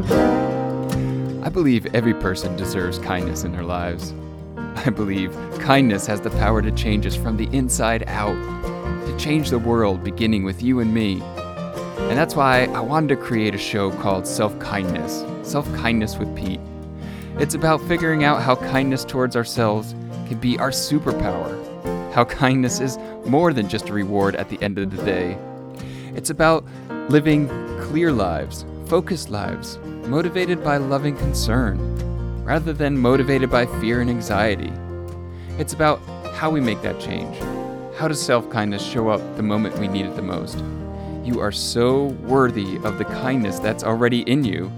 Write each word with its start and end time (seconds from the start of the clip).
I 0.00 1.48
believe 1.48 1.92
every 1.94 2.14
person 2.14 2.56
deserves 2.56 2.98
kindness 2.98 3.42
in 3.42 3.52
their 3.52 3.64
lives. 3.64 4.14
I 4.56 4.90
believe 4.90 5.32
kindness 5.58 6.06
has 6.06 6.20
the 6.20 6.30
power 6.30 6.62
to 6.62 6.70
change 6.70 7.04
us 7.04 7.16
from 7.16 7.36
the 7.36 7.48
inside 7.56 8.04
out, 8.06 8.36
to 9.06 9.16
change 9.18 9.50
the 9.50 9.58
world 9.58 10.04
beginning 10.04 10.44
with 10.44 10.62
you 10.62 10.78
and 10.78 10.94
me. 10.94 11.20
And 11.22 12.16
that's 12.16 12.36
why 12.36 12.66
I 12.66 12.80
wanted 12.80 13.08
to 13.08 13.16
create 13.16 13.56
a 13.56 13.58
show 13.58 13.90
called 13.90 14.24
Self 14.26 14.56
Kindness 14.60 15.24
Self 15.42 15.66
Kindness 15.74 16.16
with 16.16 16.34
Pete. 16.36 16.60
It's 17.40 17.54
about 17.54 17.80
figuring 17.88 18.22
out 18.22 18.40
how 18.40 18.54
kindness 18.54 19.04
towards 19.04 19.34
ourselves 19.34 19.96
can 20.28 20.38
be 20.38 20.58
our 20.58 20.70
superpower, 20.70 22.12
how 22.12 22.24
kindness 22.24 22.78
is 22.78 22.98
more 23.26 23.52
than 23.52 23.68
just 23.68 23.88
a 23.88 23.92
reward 23.92 24.36
at 24.36 24.48
the 24.48 24.62
end 24.62 24.78
of 24.78 24.96
the 24.96 25.02
day. 25.04 25.36
It's 26.14 26.30
about 26.30 26.64
living 27.08 27.48
clear 27.80 28.12
lives, 28.12 28.64
focused 28.86 29.28
lives, 29.28 29.78
motivated 30.08 30.64
by 30.64 30.78
loving 30.78 31.16
concern, 31.16 31.78
rather 32.44 32.72
than 32.72 32.96
motivated 32.96 33.50
by 33.50 33.66
fear 33.80 34.00
and 34.00 34.08
anxiety. 34.08 34.72
It's 35.58 35.74
about 35.74 36.00
how 36.34 36.50
we 36.50 36.60
make 36.60 36.80
that 36.82 36.98
change. 36.98 37.36
How 37.96 38.08
does 38.08 38.20
self 38.20 38.48
kindness 38.48 38.84
show 38.84 39.08
up 39.08 39.20
the 39.36 39.42
moment 39.42 39.78
we 39.78 39.88
need 39.88 40.06
it 40.06 40.16
the 40.16 40.22
most? 40.22 40.58
You 41.24 41.40
are 41.40 41.52
so 41.52 42.04
worthy 42.24 42.76
of 42.84 42.96
the 42.96 43.04
kindness 43.04 43.58
that's 43.58 43.84
already 43.84 44.20
in 44.22 44.44
you. 44.44 44.72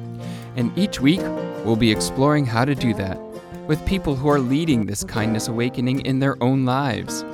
And 0.56 0.76
each 0.76 1.00
week, 1.00 1.20
we'll 1.64 1.76
be 1.76 1.92
exploring 1.92 2.44
how 2.44 2.64
to 2.64 2.74
do 2.74 2.92
that 2.94 3.20
with 3.68 3.84
people 3.86 4.16
who 4.16 4.28
are 4.28 4.40
leading 4.40 4.86
this 4.86 5.04
kindness 5.04 5.46
awakening 5.46 6.00
in 6.04 6.18
their 6.18 6.42
own 6.42 6.64
lives. 6.64 7.24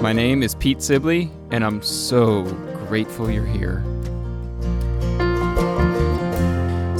My 0.00 0.12
name 0.12 0.44
is 0.44 0.54
Pete 0.54 0.80
Sibley, 0.80 1.32
and 1.50 1.64
I'm 1.64 1.82
so 1.82 2.42
grateful 2.86 3.28
you're 3.28 3.44
here. 3.44 3.82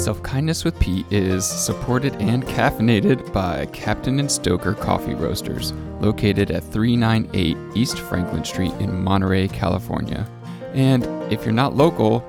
Self 0.08 0.22
Kindness 0.22 0.64
with 0.64 0.80
Pete 0.80 1.04
is 1.10 1.44
supported 1.44 2.14
and 2.14 2.42
caffeinated 2.46 3.30
by 3.30 3.66
Captain 3.74 4.18
and 4.20 4.32
Stoker 4.32 4.72
Coffee 4.72 5.12
Roasters, 5.12 5.74
located 6.00 6.50
at 6.50 6.64
398 6.64 7.58
East 7.76 7.98
Franklin 7.98 8.42
Street 8.42 8.72
in 8.80 9.04
Monterey, 9.04 9.48
California. 9.48 10.26
And 10.72 11.04
if 11.30 11.44
you're 11.44 11.52
not 11.52 11.76
local, 11.76 12.24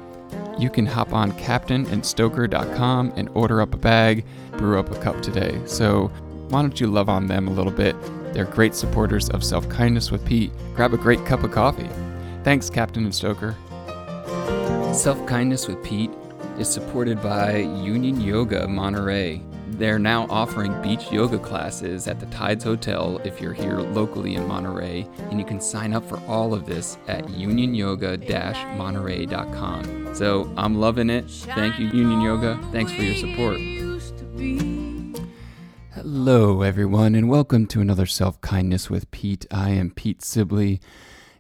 you 0.59 0.69
can 0.69 0.85
hop 0.85 1.13
on 1.13 1.31
captainandstoker.com 1.31 3.13
and 3.15 3.29
order 3.29 3.61
up 3.61 3.73
a 3.73 3.77
bag, 3.77 4.25
brew 4.57 4.77
up 4.77 4.91
a 4.91 4.99
cup 4.99 5.21
today. 5.21 5.57
So 5.65 6.07
why 6.49 6.61
don't 6.61 6.81
you 6.81 6.87
love 6.87 7.07
on 7.07 7.27
them 7.27 7.47
a 7.47 7.53
little 7.53 7.71
bit? 7.71 7.95
They're 8.33 8.43
great 8.43 8.75
supporters 8.75 9.29
of 9.29 9.41
Self 9.41 9.69
Kindness 9.69 10.11
with 10.11 10.25
Pete. 10.25 10.51
Grab 10.75 10.93
a 10.93 10.97
great 10.97 11.25
cup 11.25 11.43
of 11.43 11.51
coffee. 11.51 11.89
Thanks, 12.43 12.69
Captain 12.69 13.05
and 13.05 13.15
Stoker. 13.15 13.55
Self 14.93 15.25
Kindness 15.25 15.69
with 15.69 15.81
Pete 15.81 16.11
is 16.59 16.67
supported 16.67 17.23
by 17.23 17.57
Union 17.57 18.19
Yoga 18.19 18.67
Monterey. 18.67 19.41
They're 19.69 19.97
now 19.97 20.27
offering 20.29 20.81
beach 20.81 21.09
yoga 21.09 21.39
classes 21.39 22.05
at 22.05 22.19
the 22.19 22.25
Tides 22.25 22.65
Hotel 22.65 23.21
if 23.23 23.39
you're 23.39 23.53
here 23.53 23.79
locally 23.79 24.35
in 24.35 24.45
Monterey, 24.45 25.07
and 25.29 25.39
you 25.39 25.45
can 25.45 25.61
sign 25.61 25.93
up 25.93 26.05
for 26.09 26.19
all 26.27 26.53
of 26.53 26.65
this 26.65 26.97
at 27.07 27.23
unionyoga-monterey.com. 27.27 30.15
So 30.15 30.53
I'm 30.57 30.81
loving 30.81 31.09
it. 31.09 31.31
Thank 31.31 31.79
you, 31.79 31.87
Union 31.87 32.19
Yoga. 32.19 32.59
Thanks 32.73 32.91
for 32.91 33.03
your 33.03 33.15
support. 33.15 33.57
Hello, 35.93 36.61
everyone, 36.61 37.15
and 37.15 37.29
welcome 37.29 37.67
to 37.67 37.79
another 37.79 38.05
Self 38.05 38.41
Kindness 38.41 38.89
with 38.89 39.09
Pete. 39.11 39.45
I 39.49 39.69
am 39.69 39.91
Pete 39.91 40.21
Sibley. 40.21 40.81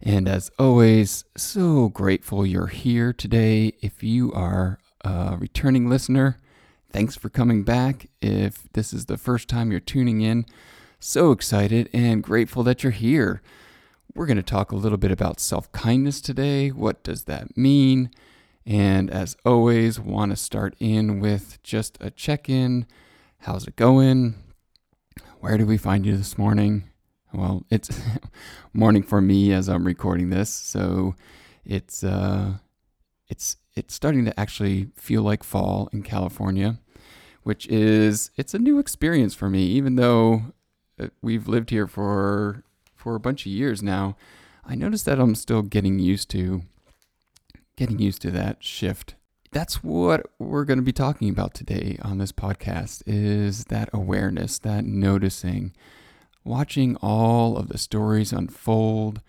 And 0.01 0.29
as 0.29 0.49
always, 0.57 1.25
so 1.35 1.89
grateful 1.89 2.45
you're 2.45 2.67
here 2.67 3.11
today. 3.11 3.73
If 3.81 4.01
you 4.01 4.31
are 4.31 4.79
a 5.01 5.37
returning 5.37 5.89
listener, 5.89 6.37
thanks 6.91 7.15
for 7.15 7.29
coming 7.29 7.63
back. 7.63 8.07
If 8.21 8.71
this 8.73 8.93
is 8.93 9.05
the 9.05 9.17
first 9.17 9.47
time 9.47 9.71
you're 9.71 9.79
tuning 9.79 10.21
in, 10.21 10.45
so 10.99 11.31
excited 11.31 11.89
and 11.93 12.23
grateful 12.23 12.63
that 12.63 12.83
you're 12.83 12.91
here. 12.91 13.41
We're 14.13 14.25
going 14.25 14.37
to 14.37 14.43
talk 14.43 14.71
a 14.71 14.75
little 14.75 14.97
bit 14.97 15.11
about 15.11 15.39
self 15.39 15.71
kindness 15.71 16.19
today. 16.19 16.69
What 16.69 17.03
does 17.03 17.23
that 17.23 17.55
mean? 17.55 18.11
And 18.65 19.09
as 19.09 19.37
always, 19.45 19.99
want 19.99 20.31
to 20.31 20.35
start 20.35 20.75
in 20.79 21.19
with 21.19 21.61
just 21.63 21.97
a 22.01 22.11
check 22.11 22.49
in. 22.49 22.85
How's 23.39 23.67
it 23.67 23.75
going? 23.75 24.35
Where 25.39 25.57
do 25.57 25.65
we 25.65 25.77
find 25.77 26.05
you 26.05 26.17
this 26.17 26.37
morning? 26.37 26.89
Well, 27.33 27.63
it's 27.69 27.89
morning 28.73 29.03
for 29.03 29.21
me 29.21 29.53
as 29.53 29.69
I'm 29.69 29.85
recording 29.85 30.29
this, 30.29 30.49
so 30.49 31.15
it's 31.63 32.03
uh, 32.03 32.55
it's 33.27 33.57
it's 33.79 33.93
starting 33.93 34.25
to 34.25 34.37
actually 34.39 34.89
feel 34.95 35.23
like 35.23 35.41
fall 35.43 35.89
in 35.93 36.03
California, 36.03 36.79
which 37.43 37.65
is 37.67 38.29
it's 38.35 38.53
a 38.53 38.59
new 38.59 38.77
experience 38.77 39.33
for 39.33 39.49
me. 39.49 39.63
Even 39.63 39.95
though 39.95 40.53
uh, 40.99 41.07
we've 41.21 41.47
lived 41.47 41.69
here 41.69 41.87
for 41.87 42.63
for 42.93 43.15
a 43.15 43.19
bunch 43.19 43.45
of 43.45 43.51
years 43.51 43.81
now, 43.81 44.17
I 44.65 44.75
notice 44.75 45.03
that 45.03 45.19
I'm 45.19 45.33
still 45.33 45.61
getting 45.61 45.97
used 45.97 46.29
to 46.31 46.63
getting 47.77 47.99
used 47.99 48.21
to 48.23 48.31
that 48.31 48.61
shift. 48.63 49.15
That's 49.51 49.81
what 49.83 50.27
we're 50.37 50.65
going 50.65 50.77
to 50.77 50.83
be 50.83 50.91
talking 50.91 51.29
about 51.29 51.53
today 51.53 51.97
on 52.01 52.17
this 52.17 52.33
podcast 52.33 53.01
is 53.07 53.63
that 53.65 53.89
awareness, 53.93 54.59
that 54.59 54.83
noticing, 54.83 55.73
watching 56.43 56.97
all 56.97 57.57
of 57.57 57.69
the 57.69 57.77
stories 57.77 58.33
unfold, 58.33 59.21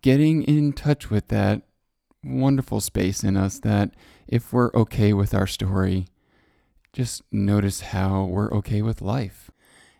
getting 0.00 0.44
in 0.44 0.72
touch 0.72 1.10
with 1.10 1.28
that 1.28 1.62
wonderful 2.24 2.80
space 2.80 3.22
in 3.22 3.36
us 3.36 3.58
that 3.60 3.90
if 4.26 4.52
we're 4.52 4.72
okay 4.74 5.12
with 5.12 5.34
our 5.34 5.46
story, 5.46 6.06
just 6.92 7.22
notice 7.30 7.80
how 7.80 8.24
we're 8.24 8.52
okay 8.52 8.82
with 8.82 9.02
life. 9.02 9.50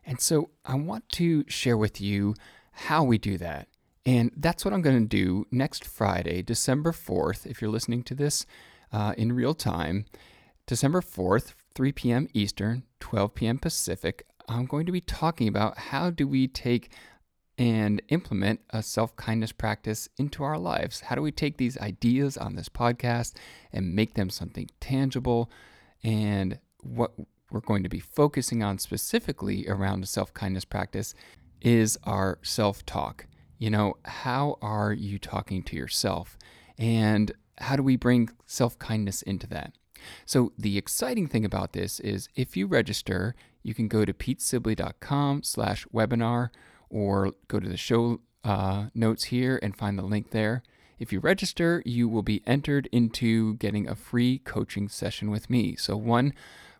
And 0.07 0.21
so 0.21 0.51
I 0.65 0.75
want 0.77 1.09
to 1.11 1.45
share 1.49 1.77
with 1.77 2.01
you 2.01 2.35
how 2.73 3.05
we 3.05 3.19
do 3.19 3.39
that. 3.39 3.69
And 4.07 4.31
that's 4.37 4.65
what 4.65 4.75
I'm 4.75 4.83
going 4.83 5.01
to 5.03 5.09
do 5.09 5.47
next 5.51 5.85
Friday, 5.85 6.43
December 6.43 6.93
4th. 6.93 7.47
If 7.47 7.61
you're 7.61 7.71
listening 7.71 8.03
to 8.05 8.15
this 8.15 8.45
uh, 8.93 9.15
in 9.17 9.33
real 9.33 9.55
time, 9.55 10.05
December 10.67 11.01
4th, 11.01 11.55
3 11.75 11.93
p.m. 11.93 12.29
Eastern, 12.35 12.85
12 13.01 13.35
p.m. 13.35 13.59
Pacific, 13.59 14.27
I'm 14.49 14.67
going 14.67 14.87
to 14.87 14.93
be 14.93 15.01
talking 15.01 15.49
about 15.49 15.79
how 15.79 16.11
do 16.11 16.29
we 16.29 16.49
take 16.49 16.93
and 17.57 18.03
implement 18.09 18.61
a 18.71 18.83
self 18.83 19.15
kindness 19.17 19.53
practice 19.53 20.09
into 20.17 20.43
our 20.43 20.59
lives? 20.59 21.01
How 21.01 21.15
do 21.15 21.23
we 21.23 21.33
take 21.33 21.57
these 21.57 21.79
ideas 21.79 22.37
on 22.37 22.57
this 22.57 22.69
podcast 22.69 23.35
and 23.73 23.95
make 23.95 24.15
them 24.15 24.31
something 24.31 24.69
tangible? 24.81 25.51
And 26.03 26.59
what 26.81 27.13
we're 27.51 27.61
going 27.61 27.83
to 27.83 27.89
be 27.89 28.01
focusing 28.01 28.63
on 28.63 28.79
specifically 28.79 29.69
around 29.69 30.01
the 30.01 30.07
self 30.07 30.35
kindness 30.35 30.65
practice 30.65 31.15
is 31.61 31.99
our 32.05 32.39
self 32.43 32.85
talk. 32.85 33.27
You 33.59 33.71
know, 33.71 33.95
how 34.05 34.59
are 34.61 34.93
you 34.93 35.19
talking 35.19 35.63
to 35.65 35.77
yourself? 35.77 36.37
And 36.77 37.33
how 37.59 37.77
do 37.77 37.83
we 37.83 37.97
bring 37.97 38.31
self 38.47 38.79
kindness 38.79 39.23
into 39.23 39.47
that? 39.49 39.73
So, 40.27 40.53
the 40.59 40.77
exciting 40.77 41.29
thing 41.29 41.45
about 41.45 41.73
this 41.73 42.01
is 42.01 42.29
if 42.35 42.57
you 42.57 42.67
register, 42.67 43.35
you 43.63 43.73
can 43.73 43.89
go 43.89 44.05
to 44.05 44.13
petesibley.com 44.13 45.43
slash 45.43 45.87
webinar 45.95 46.51
or 46.95 47.33
go 47.49 47.59
to 47.59 47.69
the 47.69 47.77
show 47.77 48.21
uh, 48.45 48.87
notes 48.95 49.25
here 49.25 49.59
and 49.63 49.77
find 49.77 49.99
the 49.99 50.05
link 50.05 50.31
there. 50.31 50.63
If 50.97 51.13
you 51.13 51.19
register, 51.19 51.83
you 51.85 52.09
will 52.09 52.23
be 52.23 52.43
entered 52.47 52.89
into 52.93 53.57
getting 53.57 53.89
a 53.89 53.97
free 53.97 54.39
coaching 54.39 54.89
session 54.89 55.29
with 55.29 55.51
me. 55.51 55.75
So, 55.75 55.97
one 55.97 56.33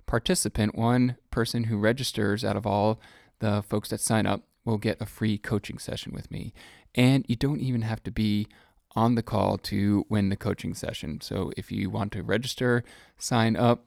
participant, 0.07 0.77
one 0.77 1.17
person 1.33 1.65
who 1.65 1.79
registers 1.79 2.45
out 2.45 2.57
of 2.57 2.65
all 2.65 3.01
the 3.41 3.65
folks 3.69 3.89
that 3.89 4.01
sign 4.01 4.25
up, 4.25 4.43
will 4.65 4.79
get 4.79 5.01
a 5.01 5.07
free 5.07 5.37
coaching 5.37 5.79
session 5.79 6.13
with 6.13 6.31
me. 6.31 6.55
And 6.95 7.25
you 7.29 7.35
don't 7.35 7.61
even 7.61 7.83
have 7.83 8.03
to 8.05 8.13
be 8.13 8.47
on 8.95 9.17
the 9.17 9.23
call 9.23 9.59
to 9.59 10.07
win 10.09 10.29
the 10.29 10.37
coaching 10.37 10.75
session. 10.75 11.21
So, 11.23 11.51
if 11.57 11.73
you 11.73 11.91
want 11.91 12.13
to 12.13 12.23
register, 12.23 12.85
sign 13.19 13.57
up, 13.57 13.87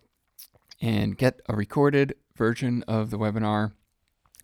and 0.81 1.17
get 1.17 1.39
a 1.47 1.55
recorded 1.55 2.15
version 2.35 2.83
of 2.85 3.11
the 3.11 3.17
webinar, 3.17 3.71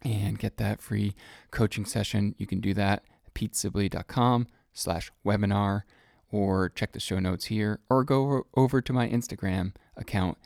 and 0.04 0.38
get 0.38 0.58
that 0.58 0.82
free 0.82 1.16
coaching 1.52 1.86
session, 1.86 2.36
you 2.38 2.46
can 2.46 2.60
do 2.60 2.74
that 2.74 3.04
at 3.26 3.34
petesibley.com 3.34 4.48
slash 4.74 5.12
webinar 5.26 5.84
or 6.32 6.70
check 6.70 6.92
the 6.92 7.00
show 7.00 7.20
notes 7.20 7.46
here 7.46 7.80
or 7.90 8.04
go 8.04 8.46
over 8.56 8.82
to 8.82 8.94
my 8.94 9.08
Instagram 9.08 9.74
account 9.96 10.38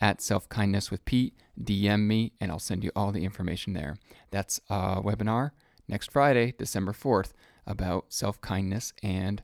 at 0.00 0.20
self 0.20 0.48
kindness 0.48 0.90
with 0.90 1.04
Pete. 1.04 1.34
DM 1.62 2.06
me 2.06 2.32
and 2.40 2.50
I'll 2.50 2.58
send 2.58 2.84
you 2.84 2.90
all 2.94 3.12
the 3.12 3.24
information 3.24 3.72
there. 3.72 3.96
That's 4.30 4.60
a 4.68 5.00
webinar 5.00 5.52
next 5.88 6.10
Friday, 6.10 6.54
December 6.58 6.92
4th, 6.92 7.32
about 7.66 8.06
self 8.12 8.40
kindness 8.40 8.92
and 9.02 9.42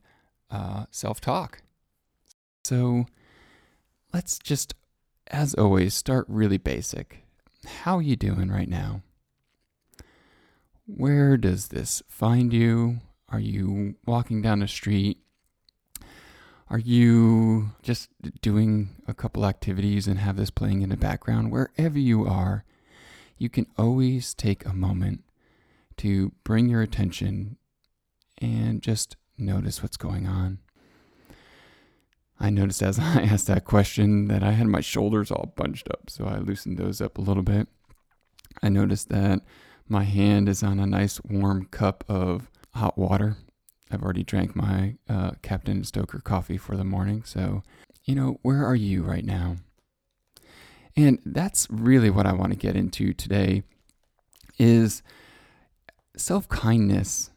uh, 0.51 0.85
self 0.91 1.21
talk. 1.21 1.63
So 2.65 3.07
let's 4.13 4.39
just, 4.39 4.75
as 5.29 5.55
always, 5.55 5.95
start 5.95 6.27
really 6.29 6.59
basic. 6.59 7.25
How 7.83 7.99
you 7.99 8.17
doing 8.17 8.51
right 8.51 8.69
now? 8.69 9.03
Where 10.87 11.37
does 11.37 11.69
this 11.69 12.03
find 12.09 12.53
you? 12.53 13.01
Are 13.29 13.41
you 13.41 13.95
walking 14.05 14.43
down 14.43 14.61
the 14.61 14.69
street? 14.69 15.19
Are 16.69 16.79
you 16.79 17.71
just 17.83 18.09
doing 18.41 18.91
a 19.07 19.15
couple 19.15 19.47
activities 19.47 20.09
and 20.09 20.19
have 20.19 20.37
this 20.37 20.51
playing 20.51 20.83
in 20.83 20.89
the 20.89 20.97
background? 20.97 21.53
Wherever 21.53 21.99
you 21.99 22.27
are, 22.27 22.65
you 23.39 23.49
can 23.49 23.67
always 23.79 24.35
take 24.35 24.65
a 24.65 24.73
moment 24.73 25.23
to 25.99 26.33
bring 26.45 26.69
your 26.69 26.83
attention 26.83 27.59
and 28.39 28.83
just 28.83 29.17
notice 29.39 29.83
what's 29.83 29.97
going 29.97 30.27
on. 30.27 30.59
I 32.41 32.51
noticed 32.51 32.83
as 32.83 32.99
I 32.99 33.23
asked 33.23 33.47
that 33.47 33.65
question 33.65 34.27
that 34.29 34.43
I 34.43 34.53
had 34.53 34.67
my 34.67 34.81
shoulders 34.81 35.31
all 35.31 35.53
bunched 35.55 35.89
up, 35.91 36.11
so 36.11 36.25
I 36.25 36.39
loosened 36.39 36.79
those 36.79 37.01
up 37.01 37.19
a 37.19 37.23
little 37.23 37.45
bit. 37.45 37.69
I 38.63 38.69
noticed 38.69 39.11
that 39.11 39.43
my 39.93 40.05
hand 40.05 40.49
is 40.49 40.63
on 40.63 40.81
a 40.81 40.87
nice 40.87 41.21
warm 41.23 41.67
cup 41.67 42.03
of 42.09 42.51
hot 42.75 42.99
water. 42.99 43.37
I've 43.91 44.03
already 44.03 44.25
drank 44.25 44.57
my 44.57 44.97
uh, 45.09 45.33
Captain 45.43 45.85
Stoker 45.85 46.19
coffee 46.19 46.57
for 46.57 46.77
the 46.77 46.85
morning, 46.85 47.23
so 47.25 47.63
you 48.05 48.15
know, 48.15 48.41
where 48.43 48.65
are 48.65 48.75
you 48.75 49.03
right 49.03 49.25
now? 49.25 49.57
And 50.97 51.21
that's 51.25 51.69
really 51.71 52.11
what 52.11 52.27
I 52.27 52.33
want 52.33 52.53
to 52.53 52.59
get 52.59 52.75
into 52.75 53.13
today 53.13 53.63
is 54.59 55.03
self-kindness. 56.17 57.31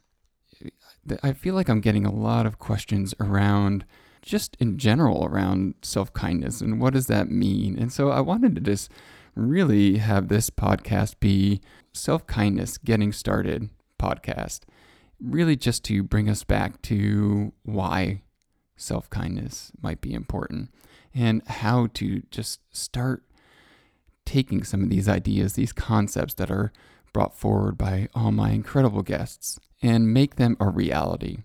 I 1.21 1.33
feel 1.33 1.55
like 1.55 1.69
I'm 1.69 1.81
getting 1.81 2.05
a 2.05 2.13
lot 2.13 2.45
of 2.45 2.57
questions 2.57 3.13
around 3.19 3.85
just 4.21 4.57
in 4.59 4.77
general 4.77 5.25
around 5.25 5.75
self-kindness 5.83 6.61
and 6.61 6.81
what 6.81 6.93
does 6.93 7.07
that 7.07 7.29
mean? 7.29 7.77
And 7.77 7.93
so 7.93 8.09
I 8.09 8.21
wanted 8.21 8.55
to 8.55 8.61
just 8.61 8.89
really 9.35 9.97
have 9.97 10.29
this 10.29 10.49
podcast 10.49 11.19
be 11.19 11.61
self-kindness 11.95 12.77
getting 12.79 13.11
started 13.11 13.69
podcast. 13.99 14.61
Really 15.19 15.55
just 15.55 15.83
to 15.85 16.03
bring 16.03 16.29
us 16.29 16.43
back 16.43 16.81
to 16.83 17.53
why 17.63 18.21
self-kindness 18.75 19.71
might 19.81 20.01
be 20.01 20.13
important 20.13 20.69
and 21.13 21.41
how 21.47 21.87
to 21.93 22.23
just 22.29 22.59
start 22.75 23.23
taking 24.25 24.63
some 24.63 24.83
of 24.83 24.89
these 24.89 25.07
ideas, 25.07 25.53
these 25.53 25.71
concepts 25.71 26.33
that 26.33 26.51
are 26.51 26.73
brought 27.13 27.37
forward 27.37 27.77
by 27.77 28.09
all 28.13 28.31
my 28.31 28.49
incredible 28.49 29.01
guests, 29.01 29.57
and 29.81 30.13
make 30.13 30.35
them 30.35 30.57
a 30.59 30.67
reality. 30.67 31.37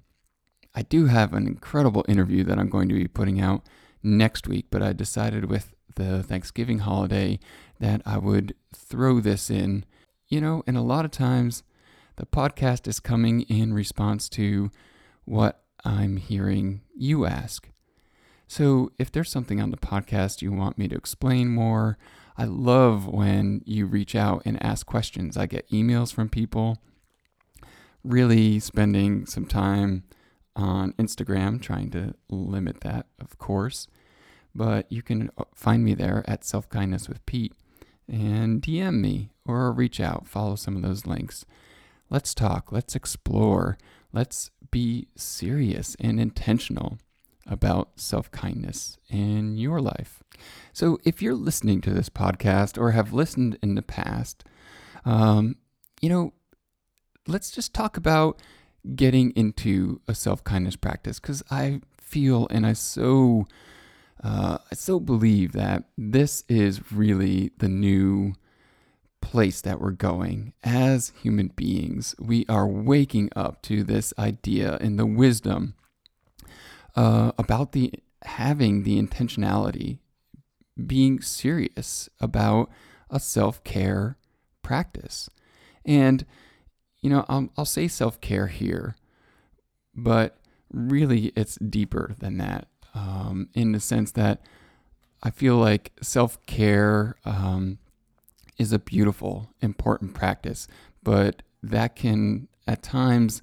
I 0.75 0.83
do 0.83 1.07
have 1.07 1.33
an 1.33 1.47
incredible 1.47 2.05
interview 2.09 2.43
that 2.45 2.59
I'm 2.59 2.71
going 2.71 2.89
to 2.89 2.95
be 2.95 3.07
putting 3.07 3.41
out 3.41 3.63
next 4.03 4.49
week, 4.49 4.67
but 4.71 4.83
I 4.83 4.93
decided 4.93 5.45
with 5.45 5.75
the 5.95 6.23
Thanksgiving 6.23 6.81
holiday 6.81 7.39
that 7.79 8.03
I 8.05 8.19
would 8.19 8.55
throw 8.75 9.21
this 9.21 9.51
in. 9.51 9.85
You 10.31 10.41
know, 10.41 10.63
and 10.67 10.77
a 10.77 10.83
lot 10.83 11.05
of 11.05 11.11
times 11.11 11.65
the 12.17 12.25
podcast 12.25 12.87
is 12.87 13.01
coming 13.01 13.43
in 13.43 13.75
response 13.75 14.29
to 14.31 14.71
what 15.25 15.65
I'm 15.85 16.17
hearing 16.17 16.83
you 16.97 17.27
ask. 17.27 17.69
So 18.47 18.93
if 18.99 19.11
there's 19.11 19.31
something 19.31 19.61
on 19.61 19.71
the 19.71 19.77
podcast 19.77 20.41
you 20.41 20.53
want 20.53 20.79
me 20.79 20.89
to 20.89 20.97
explain 20.97 21.49
more, 21.49 21.99
I 22.39 22.45
love 22.45 23.07
when 23.07 23.63
you 23.65 23.87
reach 23.87 24.15
out 24.15 24.43
and 24.45 24.63
ask 24.63 24.87
questions. 24.87 25.37
I 25.37 25.47
get 25.47 25.69
emails 25.71 26.13
from 26.13 26.29
people 26.29 26.79
really 28.03 28.59
spending 28.61 29.27
some 29.27 29.47
time 29.47 30.05
on 30.57 30.93
Instagram, 30.95 31.61
trying 31.61 31.91
to 31.91 32.15
limit 32.29 32.81
that, 32.81 33.07
of 33.21 33.39
course. 33.39 33.87
But 34.55 34.91
you 34.91 35.03
can 35.03 35.31
uh, 35.39 35.45
find 35.55 35.85
me 35.85 35.95
there 35.95 36.25
at 36.27 36.45
Self 36.45 36.69
Kindness 36.69 37.09
with 37.09 37.25
Pete 37.27 37.53
and 38.11 38.61
DM 38.61 39.01
me 39.01 39.31
or 39.47 39.73
reach 39.73 40.01
out, 40.01 40.27
follow 40.27 40.57
some 40.57 40.77
of 40.77 40.83
those 40.83 41.07
links. 41.07 41.45
Let's 42.11 42.35
talk, 42.35 42.73
let's 42.73 42.97
explore, 42.97 43.79
let's 44.13 44.51
be 44.71 45.09
serious 45.17 45.97
and 46.01 46.21
intentional 46.21 46.99
about 47.47 47.91
self 47.97 48.31
kindness 48.31 48.99
in 49.09 49.57
your 49.57 49.81
life. 49.81 50.23
So, 50.73 50.99
if 51.05 51.23
you're 51.23 51.35
listening 51.35 51.81
to 51.83 51.93
this 51.93 52.09
podcast 52.09 52.79
or 52.79 52.91
have 52.93 53.13
listened 53.13 53.59
in 53.63 53.75
the 53.75 53.83
past, 53.83 54.45
um, 55.05 55.57
you 56.01 56.09
know, 56.09 56.33
let's 57.27 57.51
just 57.51 57.75
talk 57.75 57.97
about 57.97 58.41
getting 58.95 59.31
into 59.33 60.01
a 60.09 60.15
self 60.15 60.43
kindness 60.45 60.77
practice 60.77 61.21
because 61.21 61.43
I 61.51 61.81
feel 62.01 62.47
and 62.51 62.67
I 62.67 62.73
so 62.73 63.47
uh, 64.23 64.59
I 64.71 64.75
still 64.75 65.01
believe 65.01 65.53
that 65.53 65.85
this 65.97 66.45
is 66.49 66.93
really 66.93 67.53
the 67.59 67.69
new 67.69 68.35
place 69.23 69.61
that 69.63 69.81
we're 69.81 69.93
going 69.93 70.53
as 70.63 71.13
human 71.23 71.49
beings. 71.49 72.15
We 72.19 72.45
are 72.49 72.67
waking 72.67 73.31
up 73.35 73.63
to 73.63 73.83
this 73.83 74.13
idea 74.19 74.77
and 74.81 74.99
the 74.99 75.07
wisdom 75.07 75.75
uh, 76.97 77.33
about 77.39 77.73
the 77.73 77.93
having 78.23 78.83
the 78.83 79.01
intentionality, 79.01 79.99
being 80.87 81.23
serious 81.23 82.09
about 82.21 82.71
a 83.09 83.21
self 83.21 83.65
care 83.65 84.19
practice. 84.63 85.31
And, 85.85 86.27
you 87.01 87.09
know, 87.09 87.25
I'll, 87.29 87.49
I'll 87.57 87.65
say 87.65 87.89
self 87.89 88.21
care 88.21 88.49
here, 88.49 88.97
but 89.95 90.37
really 90.71 91.33
it's 91.37 91.57
deeper 91.57 92.15
than 92.19 92.37
that 92.39 92.69
um, 92.95 93.49
in 93.55 93.73
the 93.73 93.81
sense 93.81 94.13
that 94.13 94.41
I 95.23 95.31
feel 95.31 95.57
like 95.57 95.93
self 96.03 96.45
care 96.47 97.17
um, 97.25 97.79
is 98.59 98.73
a 98.73 98.79
beautiful, 98.79 99.51
important 99.61 100.15
practice, 100.15 100.67
but 101.03 101.43
that 101.63 101.97
can 101.97 102.49
at 102.67 102.83
times 102.83 103.43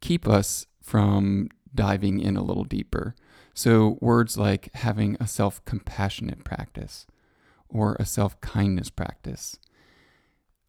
keep 0.00 0.26
us 0.26 0.66
from 0.82 1.48
diving 1.74 2.20
in 2.20 2.36
a 2.36 2.42
little 2.42 2.64
deeper. 2.64 3.14
So, 3.54 3.98
words 4.00 4.38
like 4.38 4.72
having 4.74 5.16
a 5.20 5.26
self 5.26 5.64
compassionate 5.64 6.44
practice, 6.44 7.06
or 7.68 7.96
a 7.98 8.04
self 8.04 8.40
kindness 8.40 8.88
practice, 8.88 9.58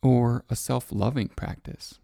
or 0.02 0.44
a 0.50 0.56
self 0.56 0.92
loving 0.92 1.30
practice 1.30 2.00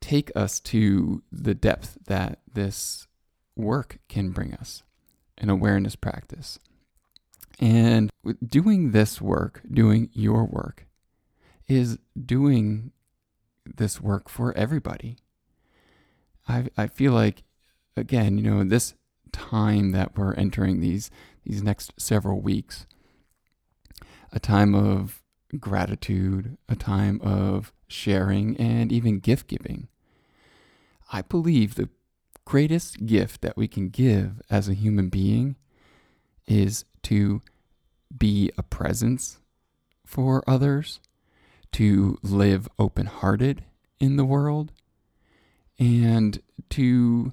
take 0.00 0.30
us 0.34 0.60
to 0.60 1.22
the 1.30 1.54
depth 1.54 1.98
that 2.06 2.40
this 2.52 3.06
work 3.60 3.98
can 4.08 4.30
bring 4.30 4.54
us 4.54 4.82
an 5.38 5.50
awareness 5.50 5.96
practice. 5.96 6.58
And 7.58 8.10
doing 8.44 8.92
this 8.92 9.20
work, 9.20 9.60
doing 9.70 10.10
your 10.12 10.44
work, 10.44 10.86
is 11.68 11.98
doing 12.20 12.92
this 13.64 14.00
work 14.00 14.28
for 14.28 14.56
everybody. 14.56 15.16
I, 16.48 16.66
I 16.76 16.86
feel 16.86 17.12
like 17.12 17.44
again, 17.96 18.38
you 18.38 18.44
know, 18.44 18.64
this 18.64 18.94
time 19.32 19.92
that 19.92 20.16
we're 20.16 20.34
entering 20.34 20.80
these 20.80 21.10
these 21.44 21.62
next 21.62 21.92
several 21.96 22.40
weeks, 22.40 22.86
a 24.32 24.40
time 24.40 24.74
of 24.74 25.22
gratitude, 25.58 26.56
a 26.68 26.76
time 26.76 27.20
of 27.22 27.72
sharing, 27.88 28.56
and 28.56 28.92
even 28.92 29.18
gift 29.18 29.48
giving. 29.48 29.88
I 31.12 31.22
believe 31.22 31.74
the 31.74 31.88
greatest 32.50 33.06
gift 33.06 33.42
that 33.42 33.56
we 33.56 33.68
can 33.68 33.88
give 33.88 34.42
as 34.50 34.68
a 34.68 34.74
human 34.74 35.08
being 35.08 35.54
is 36.48 36.84
to 37.00 37.40
be 38.18 38.50
a 38.58 38.62
presence 38.64 39.38
for 40.04 40.42
others, 40.48 40.98
to 41.70 42.18
live 42.24 42.68
open 42.76 43.06
hearted 43.06 43.62
in 44.00 44.16
the 44.16 44.24
world, 44.24 44.72
and 45.78 46.42
to 46.68 47.32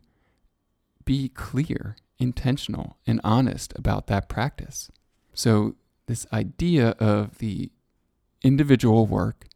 be 1.03 1.29
clear, 1.29 1.95
intentional, 2.19 2.95
and 3.07 3.19
honest 3.23 3.73
about 3.75 4.05
that 4.05 4.29
practice. 4.29 4.91
So, 5.33 5.73
this 6.05 6.27
idea 6.31 6.89
of 6.99 7.39
the 7.39 7.71
individual 8.43 9.07
work 9.07 9.47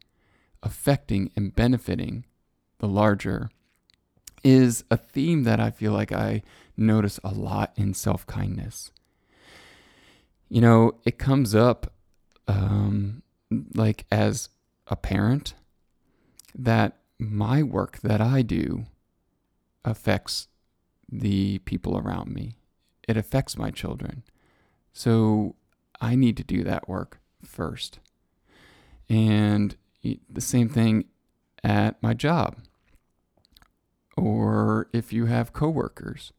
affecting 0.60 1.30
and 1.36 1.54
benefiting 1.54 2.24
the 2.80 2.88
larger 2.88 3.48
is 4.44 4.84
a 4.90 4.96
theme 4.96 5.44
that 5.44 5.60
I 5.60 5.70
feel 5.70 5.92
like 5.92 6.12
I 6.12 6.42
notice 6.76 7.20
a 7.22 7.32
lot 7.32 7.72
in 7.76 7.94
self 7.94 8.26
kindness. 8.26 8.90
You 10.48 10.60
know, 10.60 10.92
it 11.04 11.18
comes 11.18 11.54
up 11.54 11.92
um, 12.46 13.22
like 13.74 14.04
as 14.10 14.48
a 14.86 14.96
parent 14.96 15.54
that 16.54 16.98
my 17.18 17.62
work 17.62 18.00
that 18.00 18.20
I 18.20 18.42
do 18.42 18.84
affects 19.84 20.48
the 21.10 21.58
people 21.60 21.96
around 21.98 22.32
me. 22.32 22.56
It 23.08 23.16
affects 23.16 23.56
my 23.56 23.70
children. 23.70 24.22
So 24.92 25.56
I 26.00 26.14
need 26.14 26.36
to 26.36 26.44
do 26.44 26.62
that 26.64 26.88
work 26.88 27.20
first. 27.44 27.98
And 29.08 29.76
the 30.02 30.40
same 30.40 30.68
thing 30.68 31.04
at 31.62 32.02
my 32.02 32.14
job 32.14 32.56
or 34.16 34.88
if 34.92 35.12
you 35.12 35.26
have 35.26 35.52
coworkers. 35.52 36.32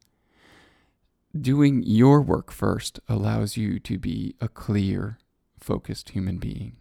Doing 1.39 1.83
your 1.83 2.21
work 2.21 2.51
first 2.51 2.99
allows 3.07 3.57
you 3.57 3.79
to 3.79 3.97
be 3.97 4.35
a 4.39 4.47
clear, 4.47 5.17
focused 5.59 6.09
human 6.09 6.37
being. 6.37 6.77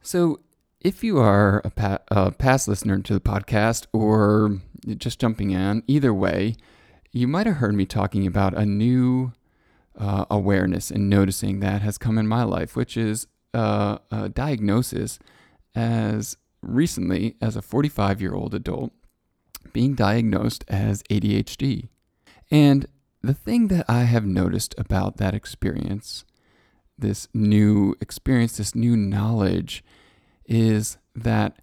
So, 0.00 0.40
if 0.80 1.04
you 1.04 1.18
are 1.18 1.62
a, 1.64 1.70
pa- 1.70 2.00
a 2.08 2.32
past 2.32 2.66
listener 2.66 2.98
to 2.98 3.14
the 3.14 3.20
podcast 3.20 3.86
or 3.92 4.60
just 4.96 5.20
jumping 5.20 5.52
in, 5.52 5.84
either 5.86 6.12
way, 6.12 6.56
you 7.12 7.28
might 7.28 7.46
have 7.46 7.56
heard 7.56 7.74
me 7.74 7.86
talking 7.86 8.26
about 8.26 8.58
a 8.58 8.66
new 8.66 9.32
uh, 9.96 10.24
awareness 10.28 10.90
and 10.90 11.08
noticing 11.08 11.60
that 11.60 11.82
has 11.82 11.98
come 11.98 12.18
in 12.18 12.26
my 12.26 12.42
life, 12.42 12.74
which 12.74 12.96
is 12.96 13.28
uh, 13.54 13.98
a 14.10 14.28
diagnosis 14.28 15.20
as 15.74 16.36
recently 16.62 17.36
as 17.40 17.54
a 17.54 17.62
45 17.62 18.20
year 18.20 18.34
old 18.34 18.54
adult 18.54 18.92
being 19.72 19.94
diagnosed 19.94 20.64
as 20.68 21.02
ADHD. 21.04 21.88
And 22.50 22.86
the 23.22 23.34
thing 23.34 23.68
that 23.68 23.86
I 23.88 24.02
have 24.04 24.26
noticed 24.26 24.74
about 24.76 25.16
that 25.18 25.34
experience, 25.34 26.24
this 26.98 27.28
new 27.32 27.94
experience, 28.00 28.56
this 28.56 28.74
new 28.74 28.96
knowledge, 28.96 29.84
is 30.46 30.98
that 31.14 31.60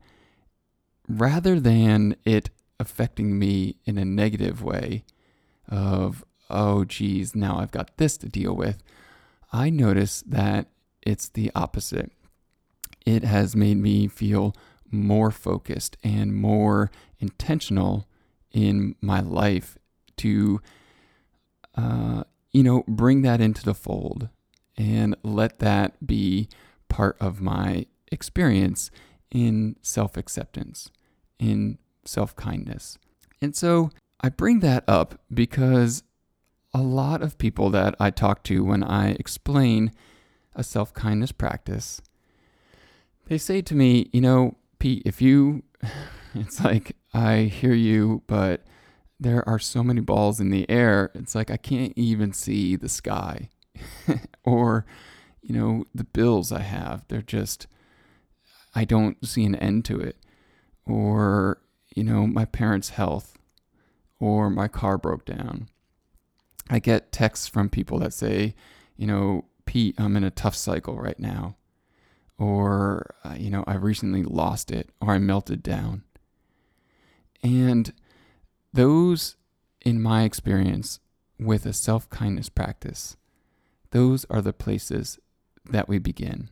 rather 1.08 1.60
than 1.60 2.16
it 2.24 2.50
affecting 2.80 3.38
me 3.38 3.76
in 3.86 3.98
a 3.98 4.06
negative 4.06 4.64
way 4.64 5.04
of, 5.68 6.24
oh, 6.50 6.86
geez, 6.86 7.36
now 7.36 7.60
I've 7.60 7.72
got 7.72 7.98
this 7.98 8.18
to 8.18 8.30
deal 8.30 8.56
with, 8.56 8.82
I 9.52 9.70
notice 9.70 10.22
that 10.28 10.68
it's 11.02 11.30
the 11.30 11.52
opposite. 11.56 12.12
It 13.06 13.24
has 13.24 13.56
made 13.56 13.78
me 13.78 14.08
feel 14.08 14.56
more 14.92 15.32
focused 15.32 15.98
and 16.04 16.36
more 16.36 16.92
intentional 17.20 18.08
in 18.52 18.96
my 19.02 19.20
life 19.20 19.78
to, 20.18 20.62
uh, 21.76 22.24
you 22.52 22.64
know, 22.64 22.84
bring 22.88 23.22
that 23.22 23.42
into 23.42 23.64
the 23.64 23.74
fold 23.74 24.30
and 24.78 25.16
let 25.24 25.60
that 25.60 26.06
be 26.06 26.50
part 26.88 27.18
of 27.20 27.42
my 27.42 27.86
experience 28.12 28.90
in 29.32 29.76
self 29.82 30.18
acceptance, 30.18 30.90
in 31.38 31.78
self 32.06 32.36
kindness. 32.36 32.98
And 33.42 33.56
so 33.56 33.92
I 34.22 34.30
bring 34.30 34.60
that 34.62 34.84
up 34.88 35.22
because 35.34 36.04
a 36.74 36.82
lot 36.82 37.22
of 37.22 37.38
people 37.38 37.70
that 37.72 37.96
I 38.00 38.10
talk 38.10 38.44
to 38.46 38.64
when 38.64 38.84
I 38.84 39.12
explain 39.12 39.92
a 40.56 40.64
self 40.64 40.94
kindness 40.94 41.32
practice, 41.32 42.02
they 43.28 43.38
say 43.38 43.62
to 43.62 43.76
me, 43.76 44.10
you 44.12 44.22
know, 44.22 44.56
Pete, 44.80 45.04
if 45.06 45.22
you, 45.22 45.64
it's 46.34 46.64
like, 46.64 46.96
I 47.14 47.44
hear 47.44 47.74
you, 47.74 48.24
but 48.28 48.64
there 49.20 49.48
are 49.48 49.60
so 49.60 49.84
many 49.84 50.02
balls 50.02 50.40
in 50.40 50.50
the 50.50 50.70
air. 50.70 51.12
It's 51.14 51.36
like 51.36 51.52
I 51.52 51.58
can't 51.58 51.94
even 51.96 52.34
see 52.34 52.76
the 52.76 52.90
sky 52.90 53.50
or, 54.44 54.86
you 55.42 55.54
know, 55.54 55.86
the 55.94 56.06
bills 56.06 56.52
I 56.52 56.62
have. 56.62 57.06
They're 57.08 57.22
just, 57.22 57.68
I 58.74 58.86
don't 58.86 59.26
see 59.28 59.44
an 59.46 59.56
end 59.56 59.86
to 59.86 60.00
it. 60.00 60.18
Or, 60.86 61.62
you 61.96 62.04
know, 62.04 62.26
my 62.26 62.46
parents' 62.46 62.90
health 62.90 63.38
or 64.20 64.50
my 64.50 64.68
car 64.68 64.98
broke 64.98 65.26
down. 65.26 65.70
I 66.70 66.80
get 66.80 67.12
texts 67.12 67.48
from 67.48 67.70
people 67.70 68.00
that 68.00 68.14
say, 68.14 68.56
you 68.96 69.08
know, 69.08 69.46
Pete, 69.66 69.96
I'm 69.98 70.16
in 70.16 70.24
a 70.24 70.32
tough 70.32 70.56
cycle 70.56 70.98
right 70.98 71.20
now. 71.20 71.56
Or, 72.40 73.16
uh, 73.24 73.36
you 73.38 73.50
know, 73.50 73.64
I 73.68 73.76
recently 73.76 74.24
lost 74.24 74.72
it 74.72 74.90
or 75.02 75.14
I 75.14 75.18
melted 75.20 75.62
down. 75.62 76.04
And 77.44 77.94
those, 78.74 79.36
in 79.82 80.02
my 80.02 80.24
experience, 80.24 81.00
with 81.38 81.66
a 81.66 81.74
self 81.74 82.10
kindness 82.10 82.50
practice, 82.50 83.18
those 83.92 84.26
are 84.30 84.42
the 84.42 84.54
places 84.54 85.20
that 85.66 85.88
we 85.90 86.00
begin. 86.00 86.50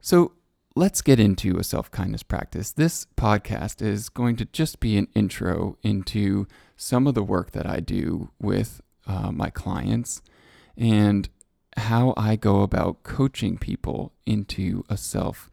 So 0.00 0.32
let's 0.76 1.02
get 1.02 1.20
into 1.20 1.58
a 1.58 1.64
self 1.64 1.90
kindness 1.90 2.22
practice. 2.22 2.72
This 2.72 3.06
podcast 3.16 3.82
is 3.82 4.08
going 4.08 4.36
to 4.36 4.44
just 4.46 4.80
be 4.80 4.96
an 4.96 5.08
intro 5.14 5.76
into 5.82 6.46
some 6.76 7.06
of 7.06 7.14
the 7.14 7.22
work 7.22 7.52
that 7.52 7.66
I 7.66 7.80
do 7.80 8.30
with 8.40 8.80
uh, 9.06 9.30
my 9.30 9.50
clients 9.50 10.22
and 10.76 11.28
how 11.76 12.14
I 12.16 12.36
go 12.36 12.62
about 12.62 13.02
coaching 13.02 13.58
people 13.58 14.12
into 14.26 14.84
a 14.88 14.96
self 14.96 15.50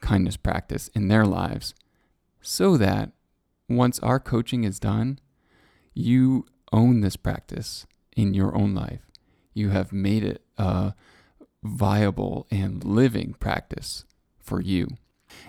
kindness 0.00 0.36
practice 0.36 0.88
in 0.88 1.08
their 1.08 1.24
lives 1.24 1.74
so 2.40 2.76
that 2.76 3.12
once 3.68 3.98
our 4.00 4.20
coaching 4.20 4.64
is 4.64 4.78
done, 4.78 5.18
you 5.94 6.46
own 6.72 7.00
this 7.00 7.16
practice 7.16 7.86
in 8.16 8.34
your 8.34 8.56
own 8.56 8.74
life. 8.74 9.10
You 9.54 9.70
have 9.70 9.92
made 9.92 10.22
it 10.22 10.42
a 10.58 10.94
viable 11.62 12.46
and 12.50 12.84
living 12.84 13.34
practice 13.40 14.04
for 14.38 14.60
you. 14.60 14.88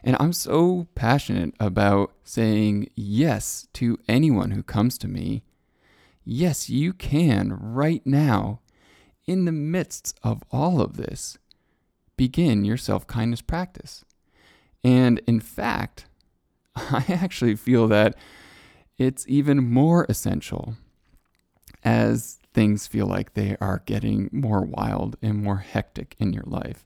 And 0.03 0.17
I'm 0.19 0.33
so 0.33 0.87
passionate 0.95 1.53
about 1.59 2.13
saying 2.23 2.89
yes 2.95 3.67
to 3.73 3.99
anyone 4.07 4.51
who 4.51 4.63
comes 4.63 4.97
to 4.99 5.07
me. 5.07 5.43
Yes, 6.25 6.69
you 6.69 6.93
can 6.93 7.57
right 7.61 8.05
now, 8.05 8.59
in 9.27 9.45
the 9.45 9.51
midst 9.51 10.17
of 10.23 10.41
all 10.51 10.81
of 10.81 10.97
this, 10.97 11.37
begin 12.15 12.65
your 12.65 12.77
self 12.77 13.05
kindness 13.05 13.41
practice. 13.41 14.03
And 14.83 15.19
in 15.27 15.39
fact, 15.39 16.05
I 16.75 17.05
actually 17.09 17.55
feel 17.55 17.87
that 17.89 18.15
it's 18.97 19.25
even 19.27 19.69
more 19.69 20.05
essential 20.09 20.75
as 21.83 22.39
things 22.53 22.87
feel 22.87 23.05
like 23.05 23.33
they 23.33 23.55
are 23.61 23.83
getting 23.85 24.29
more 24.31 24.61
wild 24.61 25.15
and 25.21 25.43
more 25.43 25.57
hectic 25.57 26.15
in 26.17 26.33
your 26.33 26.45
life 26.47 26.85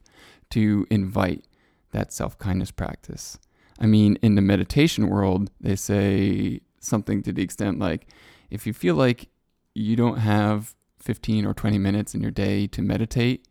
to 0.50 0.86
invite 0.90 1.46
that 1.92 2.12
self 2.12 2.38
kindness 2.38 2.70
practice. 2.70 3.38
I 3.78 3.86
mean, 3.86 4.18
in 4.22 4.34
the 4.34 4.42
meditation 4.42 5.08
world, 5.08 5.50
they 5.60 5.76
say 5.76 6.60
something 6.78 7.22
to 7.22 7.32
the 7.32 7.42
extent 7.42 7.78
like 7.78 8.06
if 8.50 8.66
you 8.66 8.72
feel 8.72 8.96
like 8.96 9.28
you 9.74 9.96
don't 9.96 10.18
have 10.18 10.74
15 11.02 11.46
or 11.46 11.54
20 11.54 11.78
minutes 11.78 12.14
in 12.14 12.20
your 12.22 12.30
day 12.30 12.66
to 12.68 12.82
meditate, 12.82 13.46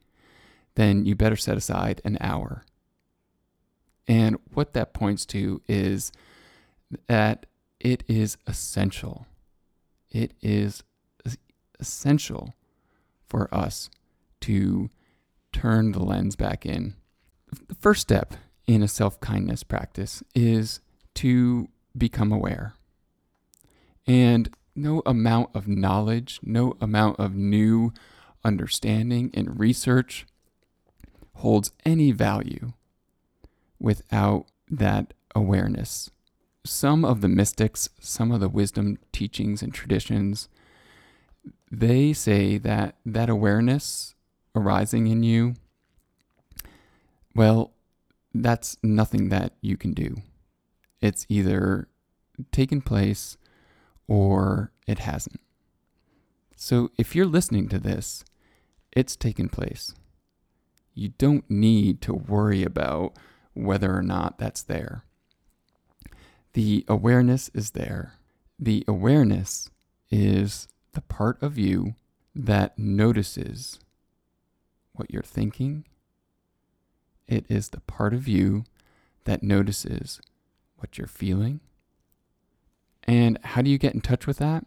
then 0.75 1.05
you 1.05 1.15
better 1.15 1.35
set 1.35 1.57
aside 1.57 2.01
an 2.05 2.17
hour. 2.21 2.63
And 4.07 4.37
what 4.53 4.73
that 4.73 4.93
points 4.93 5.25
to 5.27 5.61
is 5.67 6.11
that 7.07 7.45
it 7.79 8.03
is 8.07 8.37
essential. 8.47 9.25
It 10.09 10.33
is 10.41 10.83
essential 11.79 12.53
for 13.27 13.53
us 13.53 13.89
to 14.41 14.89
turn 15.51 15.91
the 15.91 16.03
lens 16.03 16.35
back 16.35 16.65
in. 16.65 16.95
The 17.67 17.75
first 17.75 18.01
step 18.01 18.35
in 18.67 18.83
a 18.83 18.87
self 18.87 19.19
kindness 19.19 19.63
practice 19.63 20.23
is 20.33 20.79
to 21.15 21.69
become 21.97 22.31
aware. 22.31 22.73
And 24.07 24.49
no 24.75 25.01
amount 25.05 25.49
of 25.53 25.67
knowledge, 25.67 26.39
no 26.43 26.75
amount 26.81 27.19
of 27.19 27.35
new 27.35 27.93
understanding 28.43 29.31
and 29.33 29.59
research 29.59 30.25
holds 31.35 31.71
any 31.85 32.11
value 32.11 32.73
without 33.79 34.45
that 34.69 35.13
awareness 35.35 36.09
some 36.63 37.03
of 37.03 37.21
the 37.21 37.27
mystics, 37.27 37.89
some 37.99 38.31
of 38.31 38.39
the 38.39 38.49
wisdom 38.49 38.97
teachings 39.11 39.61
and 39.61 39.73
traditions, 39.73 40.49
they 41.71 42.13
say 42.13 42.57
that 42.57 42.95
that 43.05 43.29
awareness 43.29 44.15
arising 44.55 45.07
in 45.07 45.23
you, 45.23 45.55
well, 47.33 47.71
that's 48.33 48.77
nothing 48.83 49.29
that 49.29 49.53
you 49.61 49.77
can 49.77 49.93
do. 49.93 50.17
It's 51.01 51.25
either 51.29 51.87
taken 52.51 52.81
place 52.81 53.37
or 54.11 54.73
it 54.87 54.99
hasn't. 54.99 55.39
So 56.57 56.91
if 56.97 57.15
you're 57.15 57.25
listening 57.25 57.69
to 57.69 57.79
this, 57.79 58.25
it's 58.91 59.15
taken 59.15 59.47
place. 59.47 59.95
You 60.93 61.13
don't 61.17 61.49
need 61.49 62.01
to 62.01 62.13
worry 62.13 62.61
about 62.61 63.13
whether 63.53 63.95
or 63.95 64.01
not 64.01 64.37
that's 64.37 64.63
there. 64.63 65.05
The 66.51 66.83
awareness 66.89 67.49
is 67.53 67.71
there. 67.71 68.15
The 68.59 68.83
awareness 68.85 69.69
is 70.09 70.67
the 70.91 71.01
part 71.01 71.41
of 71.41 71.57
you 71.57 71.95
that 72.35 72.77
notices 72.77 73.79
what 74.91 75.09
you're 75.09 75.23
thinking. 75.23 75.85
It 77.29 77.45
is 77.47 77.69
the 77.69 77.79
part 77.79 78.13
of 78.13 78.27
you 78.27 78.65
that 79.23 79.41
notices 79.41 80.19
what 80.75 80.97
you're 80.97 81.07
feeling. 81.07 81.61
And 83.07 83.39
how 83.43 83.61
do 83.61 83.69
you 83.69 83.77
get 83.77 83.93
in 83.93 84.01
touch 84.01 84.27
with 84.27 84.37
that? 84.37 84.65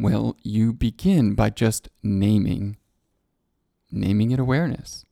Well, 0.00 0.36
you 0.42 0.72
begin 0.72 1.34
by 1.34 1.50
just 1.50 1.88
naming 2.02 2.76
naming 3.90 4.30
it 4.30 4.40
awareness. 4.40 5.04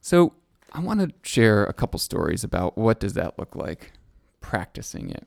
So, 0.00 0.34
I 0.72 0.80
want 0.80 1.00
to 1.00 1.12
share 1.28 1.64
a 1.64 1.72
couple 1.72 1.98
stories 1.98 2.44
about 2.44 2.78
what 2.78 3.00
does 3.00 3.14
that 3.14 3.38
look 3.38 3.56
like 3.56 3.92
practicing 4.40 5.10
it? 5.10 5.26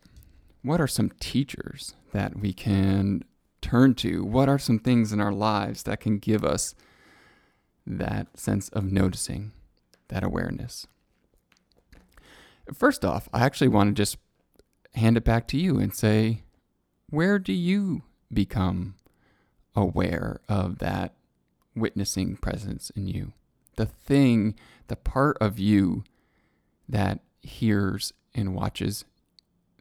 What 0.62 0.80
are 0.80 0.88
some 0.88 1.12
teachers 1.20 1.96
that 2.14 2.40
we 2.40 2.54
can 2.54 3.26
turn 3.62 3.94
to? 3.96 4.24
What 4.24 4.48
are 4.48 4.58
some 4.58 4.80
things 4.80 5.12
in 5.12 5.20
our 5.20 5.34
lives 5.34 5.84
that 5.84 6.00
can 6.00 6.18
give 6.18 6.46
us 6.46 6.76
that 7.86 8.40
sense 8.40 8.70
of 8.70 8.90
noticing, 8.90 9.52
that 10.08 10.24
awareness? 10.24 10.88
First 12.74 13.04
off, 13.04 13.28
I 13.34 13.44
actually 13.44 13.68
want 13.68 13.90
to 13.90 14.02
just 14.02 14.18
hand 14.96 15.18
it 15.18 15.24
back 15.24 15.48
to 15.50 15.58
you 15.58 15.80
and 15.80 15.94
say, 15.94 16.44
where 17.10 17.40
do 17.40 17.54
you 17.54 18.04
become 18.32 18.96
aware 19.76 20.40
of 20.48 20.80
that 20.80 21.14
witnessing 21.76 22.38
presence 22.38 22.90
in 22.92 23.08
you. 23.08 23.34
The 23.76 23.86
thing, 23.86 24.56
the 24.88 24.96
part 24.96 25.38
of 25.40 25.60
you 25.60 26.04
that 26.88 27.20
hears 27.42 28.14
and 28.34 28.56
watches 28.56 29.06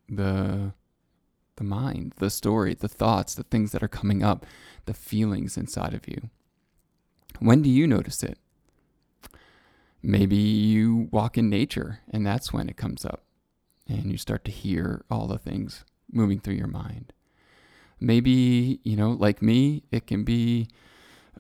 the 0.09 0.73
the 1.57 1.64
mind, 1.64 2.14
the 2.16 2.31
story, 2.31 2.73
the 2.73 2.88
thoughts, 2.88 3.35
the 3.35 3.42
things 3.42 3.73
that 3.73 3.83
are 3.83 3.88
coming 3.88 4.23
up, 4.23 4.47
the 4.87 4.95
feelings 4.95 5.59
inside 5.59 5.92
of 5.92 6.09
you. 6.09 6.31
When 7.40 7.61
do 7.61 7.69
you 7.69 7.87
notice 7.87 8.23
it? 8.23 8.38
Maybe 10.02 10.37
you 10.37 11.09
walk 11.12 11.37
in 11.37 11.50
nature 11.50 12.00
and 12.11 12.26
that's 12.26 12.54
when 12.54 12.71
it 12.71 12.78
comes 12.78 13.04
up 13.04 13.23
and 13.88 14.10
you 14.10 14.16
start 14.16 14.44
to 14.44 14.50
hear 14.50 15.04
all 15.10 15.26
the 15.26 15.38
things 15.38 15.84
moving 16.10 16.40
through 16.40 16.54
your 16.54 16.66
mind. 16.66 17.12
Maybe, 18.00 18.80
you 18.82 18.96
know, 18.96 19.10
like 19.10 19.42
me, 19.42 19.84
it 19.90 20.06
can 20.06 20.24
be 20.24 20.68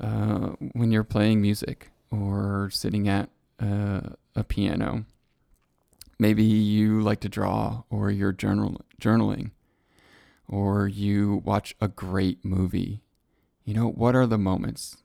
uh, 0.00 0.50
when 0.72 0.92
you're 0.92 1.04
playing 1.04 1.40
music 1.40 1.90
or 2.10 2.70
sitting 2.70 3.08
at 3.08 3.30
uh, 3.60 4.00
a 4.34 4.44
piano. 4.44 5.04
Maybe 6.18 6.44
you 6.44 7.00
like 7.00 7.20
to 7.20 7.28
draw 7.28 7.82
or 7.90 8.10
you're 8.10 8.32
journal- 8.32 8.82
journaling 9.00 9.50
or 10.48 10.86
you 10.86 11.42
watch 11.44 11.74
a 11.80 11.88
great 11.88 12.44
movie. 12.44 13.02
You 13.64 13.74
know, 13.74 13.88
what 13.88 14.14
are 14.14 14.26
the 14.26 14.38
moments 14.38 14.98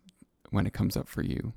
when 0.50 0.67
it 0.67 0.74
comes 0.74 0.96
up 0.96 1.08
for 1.08 1.24
you? 1.24 1.53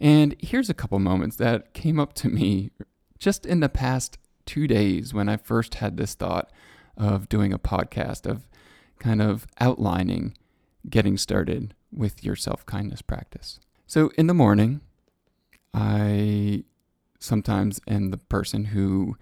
And 0.00 0.34
here's 0.38 0.70
a 0.70 0.74
couple 0.74 0.98
moments 0.98 1.36
that 1.36 1.74
came 1.74 1.98
up 2.00 2.12
to 2.14 2.28
me 2.28 2.70
just 3.18 3.44
in 3.46 3.60
the 3.60 3.68
past 3.68 4.18
two 4.48 4.66
days 4.66 5.12
when 5.12 5.28
I 5.28 5.36
first 5.36 5.74
had 5.76 5.98
this 5.98 6.14
thought 6.14 6.50
of 6.96 7.28
doing 7.28 7.52
a 7.52 7.58
podcast, 7.58 8.26
of 8.26 8.48
kind 8.98 9.20
of 9.20 9.46
outlining 9.60 10.34
getting 10.88 11.18
started 11.18 11.74
with 11.92 12.24
your 12.24 12.34
self 12.34 12.64
kindness 12.64 13.02
practice. 13.02 13.60
So 13.86 14.10
in 14.16 14.26
the 14.26 14.34
morning, 14.34 14.80
I 15.74 16.64
sometimes 17.20 17.78
am 17.86 18.10
the 18.10 18.16
person 18.16 18.66
who 18.66 19.16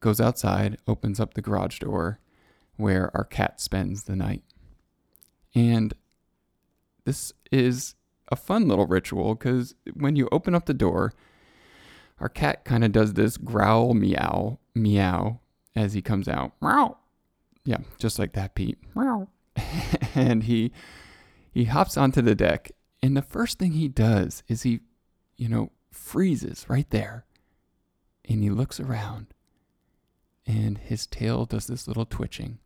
goes 0.00 0.20
outside, 0.20 0.76
opens 0.86 1.18
up 1.18 1.34
the 1.34 1.42
garage 1.42 1.78
door 1.78 2.20
where 2.76 3.10
our 3.16 3.24
cat 3.24 3.60
spends 3.60 4.02
the 4.02 4.14
night. 4.14 4.42
And 5.54 5.94
this 7.06 7.32
is 7.50 7.94
a 8.30 8.36
fun 8.36 8.68
little 8.68 8.86
ritual 8.86 9.34
because 9.34 9.74
when 9.94 10.16
you 10.16 10.28
open 10.30 10.54
up 10.54 10.66
the 10.66 10.74
door, 10.74 11.14
our 12.20 12.28
cat 12.28 12.64
kind 12.66 12.84
of 12.84 12.92
does 12.92 13.14
this 13.14 13.38
growl 13.38 13.94
meow 13.94 14.58
meow 14.76 15.40
as 15.74 15.94
he 15.94 16.02
comes 16.02 16.28
out. 16.28 16.52
Meow. 16.60 16.98
Yeah, 17.64 17.78
just 17.98 18.18
like 18.18 18.32
that, 18.34 18.54
Pete. 18.54 18.78
Meow. 18.94 19.28
and 20.14 20.44
he 20.44 20.72
he 21.50 21.64
hops 21.64 21.96
onto 21.96 22.20
the 22.20 22.34
deck, 22.34 22.70
and 23.02 23.16
the 23.16 23.22
first 23.22 23.58
thing 23.58 23.72
he 23.72 23.88
does 23.88 24.42
is 24.46 24.62
he, 24.62 24.80
you 25.36 25.48
know, 25.48 25.72
freezes 25.90 26.66
right 26.68 26.88
there, 26.90 27.24
and 28.28 28.42
he 28.42 28.50
looks 28.50 28.78
around, 28.78 29.28
and 30.46 30.78
his 30.78 31.06
tail 31.06 31.46
does 31.46 31.66
this 31.66 31.88
little 31.88 32.04
twitching, 32.04 32.58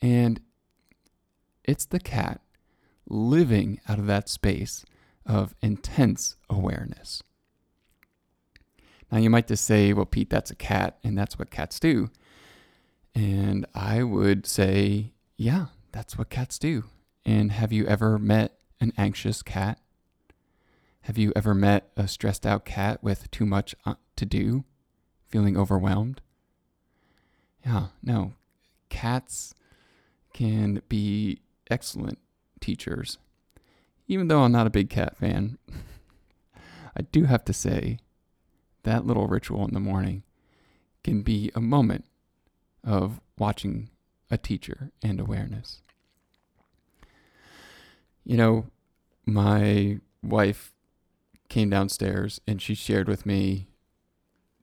and 0.00 0.40
it's 1.64 1.84
the 1.84 1.98
cat 2.00 2.40
living 3.08 3.80
out 3.88 3.98
of 3.98 4.06
that 4.06 4.28
space 4.28 4.84
of 5.26 5.54
intense 5.60 6.36
awareness. 6.48 7.22
Now, 9.10 9.18
you 9.18 9.30
might 9.30 9.48
just 9.48 9.64
say, 9.64 9.92
well, 9.92 10.04
Pete, 10.04 10.30
that's 10.30 10.50
a 10.50 10.56
cat, 10.56 10.98
and 11.02 11.16
that's 11.16 11.38
what 11.38 11.50
cats 11.50 11.80
do. 11.80 12.10
And 13.14 13.66
I 13.74 14.02
would 14.02 14.46
say, 14.46 15.12
yeah, 15.36 15.66
that's 15.92 16.18
what 16.18 16.28
cats 16.28 16.58
do. 16.58 16.84
And 17.24 17.52
have 17.52 17.72
you 17.72 17.86
ever 17.86 18.18
met 18.18 18.58
an 18.80 18.92
anxious 18.98 19.42
cat? 19.42 19.80
Have 21.02 21.16
you 21.16 21.32
ever 21.34 21.54
met 21.54 21.90
a 21.96 22.06
stressed 22.06 22.46
out 22.46 22.64
cat 22.64 23.02
with 23.02 23.30
too 23.30 23.46
much 23.46 23.74
uh, 23.86 23.94
to 24.16 24.26
do, 24.26 24.64
feeling 25.26 25.56
overwhelmed? 25.56 26.20
Yeah, 27.64 27.86
no. 28.02 28.34
Cats 28.90 29.54
can 30.32 30.82
be 30.88 31.40
excellent 31.70 32.18
teachers. 32.60 33.18
Even 34.06 34.28
though 34.28 34.42
I'm 34.42 34.52
not 34.52 34.66
a 34.66 34.70
big 34.70 34.90
cat 34.90 35.16
fan, 35.16 35.58
I 36.96 37.02
do 37.02 37.24
have 37.24 37.44
to 37.46 37.52
say 37.52 37.98
that 38.88 39.06
little 39.06 39.26
ritual 39.26 39.66
in 39.66 39.74
the 39.74 39.80
morning 39.80 40.22
can 41.04 41.22
be 41.22 41.50
a 41.54 41.60
moment 41.60 42.06
of 42.82 43.20
watching 43.38 43.90
a 44.30 44.38
teacher 44.38 44.90
and 45.02 45.20
awareness. 45.20 45.82
You 48.24 48.36
know, 48.36 48.66
my 49.26 49.98
wife 50.22 50.72
came 51.48 51.70
downstairs 51.70 52.40
and 52.46 52.60
she 52.60 52.74
shared 52.74 53.08
with 53.08 53.26
me, 53.26 53.68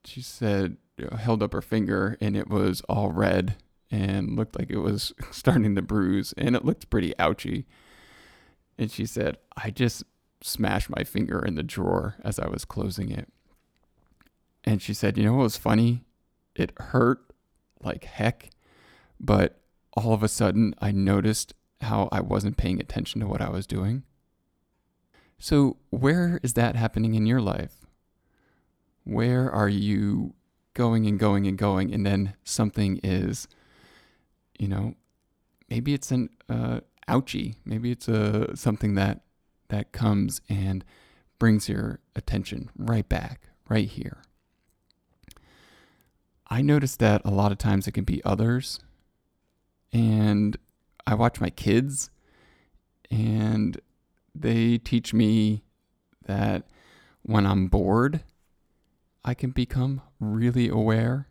she 0.04 0.20
said, 0.20 0.76
held 1.18 1.42
up 1.42 1.52
her 1.52 1.62
finger 1.62 2.16
and 2.20 2.36
it 2.36 2.48
was 2.48 2.80
all 2.88 3.10
red 3.10 3.56
and 3.90 4.36
looked 4.36 4.58
like 4.58 4.70
it 4.70 4.78
was 4.78 5.12
starting 5.30 5.74
to 5.76 5.82
bruise 5.82 6.34
and 6.36 6.56
it 6.56 6.64
looked 6.64 6.90
pretty 6.90 7.16
ouchy. 7.18 7.66
And 8.76 8.90
she 8.90 9.06
said, 9.06 9.38
I 9.56 9.70
just 9.70 10.04
smashed 10.42 10.90
my 10.90 11.04
finger 11.04 11.44
in 11.44 11.54
the 11.54 11.62
drawer 11.62 12.16
as 12.24 12.38
I 12.38 12.48
was 12.48 12.64
closing 12.64 13.10
it. 13.10 13.32
And 14.66 14.82
she 14.82 14.92
said, 14.92 15.16
You 15.16 15.24
know 15.24 15.34
what 15.34 15.44
was 15.44 15.56
funny? 15.56 16.04
It 16.54 16.72
hurt 16.76 17.20
like 17.82 18.04
heck, 18.04 18.50
but 19.20 19.60
all 19.92 20.12
of 20.12 20.22
a 20.22 20.28
sudden 20.28 20.74
I 20.80 20.90
noticed 20.90 21.54
how 21.82 22.08
I 22.10 22.20
wasn't 22.20 22.56
paying 22.56 22.80
attention 22.80 23.20
to 23.20 23.26
what 23.26 23.40
I 23.40 23.50
was 23.50 23.66
doing. 23.66 24.02
So, 25.38 25.76
where 25.90 26.40
is 26.42 26.54
that 26.54 26.76
happening 26.76 27.14
in 27.14 27.26
your 27.26 27.42
life? 27.42 27.86
Where 29.04 29.50
are 29.50 29.68
you 29.68 30.34
going 30.74 31.06
and 31.06 31.18
going 31.18 31.46
and 31.46 31.56
going, 31.58 31.92
and 31.92 32.04
then 32.04 32.34
something 32.44 33.00
is, 33.02 33.48
you 34.58 34.68
know, 34.68 34.94
maybe 35.68 35.94
it's 35.94 36.10
an 36.10 36.30
uh, 36.48 36.80
ouchie, 37.08 37.56
maybe 37.64 37.90
it's 37.90 38.08
a 38.08 38.50
uh, 38.50 38.54
something 38.54 38.94
that 38.94 39.22
that 39.68 39.92
comes 39.92 40.40
and 40.48 40.84
brings 41.38 41.68
your 41.68 42.00
attention 42.14 42.70
right 42.76 43.08
back, 43.08 43.48
right 43.68 43.88
here. 43.88 44.22
I 46.48 46.62
notice 46.62 46.96
that 46.96 47.22
a 47.24 47.30
lot 47.30 47.52
of 47.52 47.58
times 47.58 47.86
it 47.86 47.92
can 47.92 48.04
be 48.04 48.24
others. 48.24 48.80
And 49.92 50.56
I 51.06 51.14
watch 51.14 51.40
my 51.40 51.50
kids, 51.50 52.10
and 53.10 53.80
they 54.34 54.78
teach 54.78 55.14
me 55.14 55.62
that 56.26 56.64
when 57.22 57.46
I'm 57.46 57.68
bored, 57.68 58.20
I 59.24 59.34
can 59.34 59.50
become 59.50 60.02
really 60.20 60.68
aware. 60.68 61.28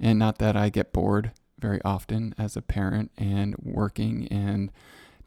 And 0.00 0.18
not 0.18 0.38
that 0.38 0.56
I 0.56 0.68
get 0.68 0.92
bored 0.92 1.32
very 1.58 1.80
often 1.84 2.34
as 2.36 2.56
a 2.56 2.62
parent 2.62 3.12
and 3.16 3.54
working 3.62 4.26
and 4.28 4.72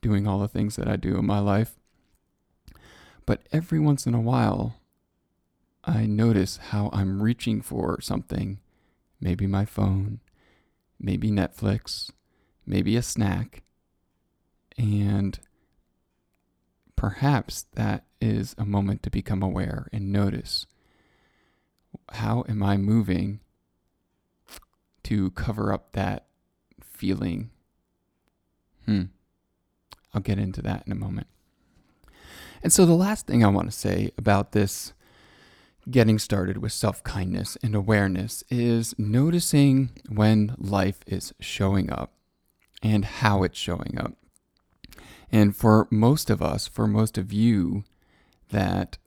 doing 0.01 0.27
all 0.27 0.39
the 0.39 0.49
things 0.49 0.75
that 0.75 0.87
I 0.87 0.97
do 0.97 1.17
in 1.17 1.25
my 1.25 1.39
life. 1.39 1.79
But 3.25 3.47
every 3.51 3.79
once 3.79 4.05
in 4.05 4.13
a 4.13 4.21
while, 4.21 4.75
I 5.83 6.05
notice 6.05 6.57
how 6.57 6.89
I'm 6.91 7.23
reaching 7.23 7.61
for 7.61 8.01
something 8.01 8.59
maybe 9.19 9.47
my 9.47 9.65
phone, 9.65 10.19
maybe 10.99 11.29
Netflix, 11.29 12.11
maybe 12.65 12.95
a 12.95 13.01
snack. 13.01 13.63
And 14.77 15.39
perhaps 16.95 17.65
that 17.73 18.05
is 18.19 18.55
a 18.57 18.65
moment 18.65 19.03
to 19.03 19.09
become 19.09 19.43
aware 19.43 19.87
and 19.91 20.11
notice 20.11 20.65
how 22.13 22.43
am 22.49 22.61
I 22.61 22.77
moving 22.77 23.39
to 25.03 25.31
cover 25.31 25.71
up 25.71 25.93
that 25.93 26.25
feeling? 26.81 27.51
Hmm. 28.85 29.03
I'll 30.13 30.21
get 30.21 30.39
into 30.39 30.61
that 30.63 30.83
in 30.85 30.91
a 30.91 30.95
moment. 30.95 31.27
And 32.63 32.73
so, 32.73 32.85
the 32.85 32.93
last 32.93 33.27
thing 33.27 33.43
I 33.43 33.49
want 33.49 33.69
to 33.69 33.77
say 33.77 34.11
about 34.17 34.51
this 34.51 34.93
getting 35.89 36.19
started 36.19 36.57
with 36.57 36.71
self 36.71 37.03
kindness 37.03 37.57
and 37.63 37.75
awareness 37.75 38.43
is 38.49 38.95
noticing 38.97 39.91
when 40.09 40.55
life 40.57 40.99
is 41.07 41.33
showing 41.39 41.91
up 41.91 42.13
and 42.81 43.05
how 43.05 43.43
it's 43.43 43.57
showing 43.57 43.97
up. 43.97 44.13
And 45.31 45.55
for 45.55 45.87
most 45.91 46.29
of 46.29 46.41
us, 46.41 46.67
for 46.67 46.87
most 46.87 47.17
of 47.17 47.33
you, 47.33 47.83
that 48.49 48.97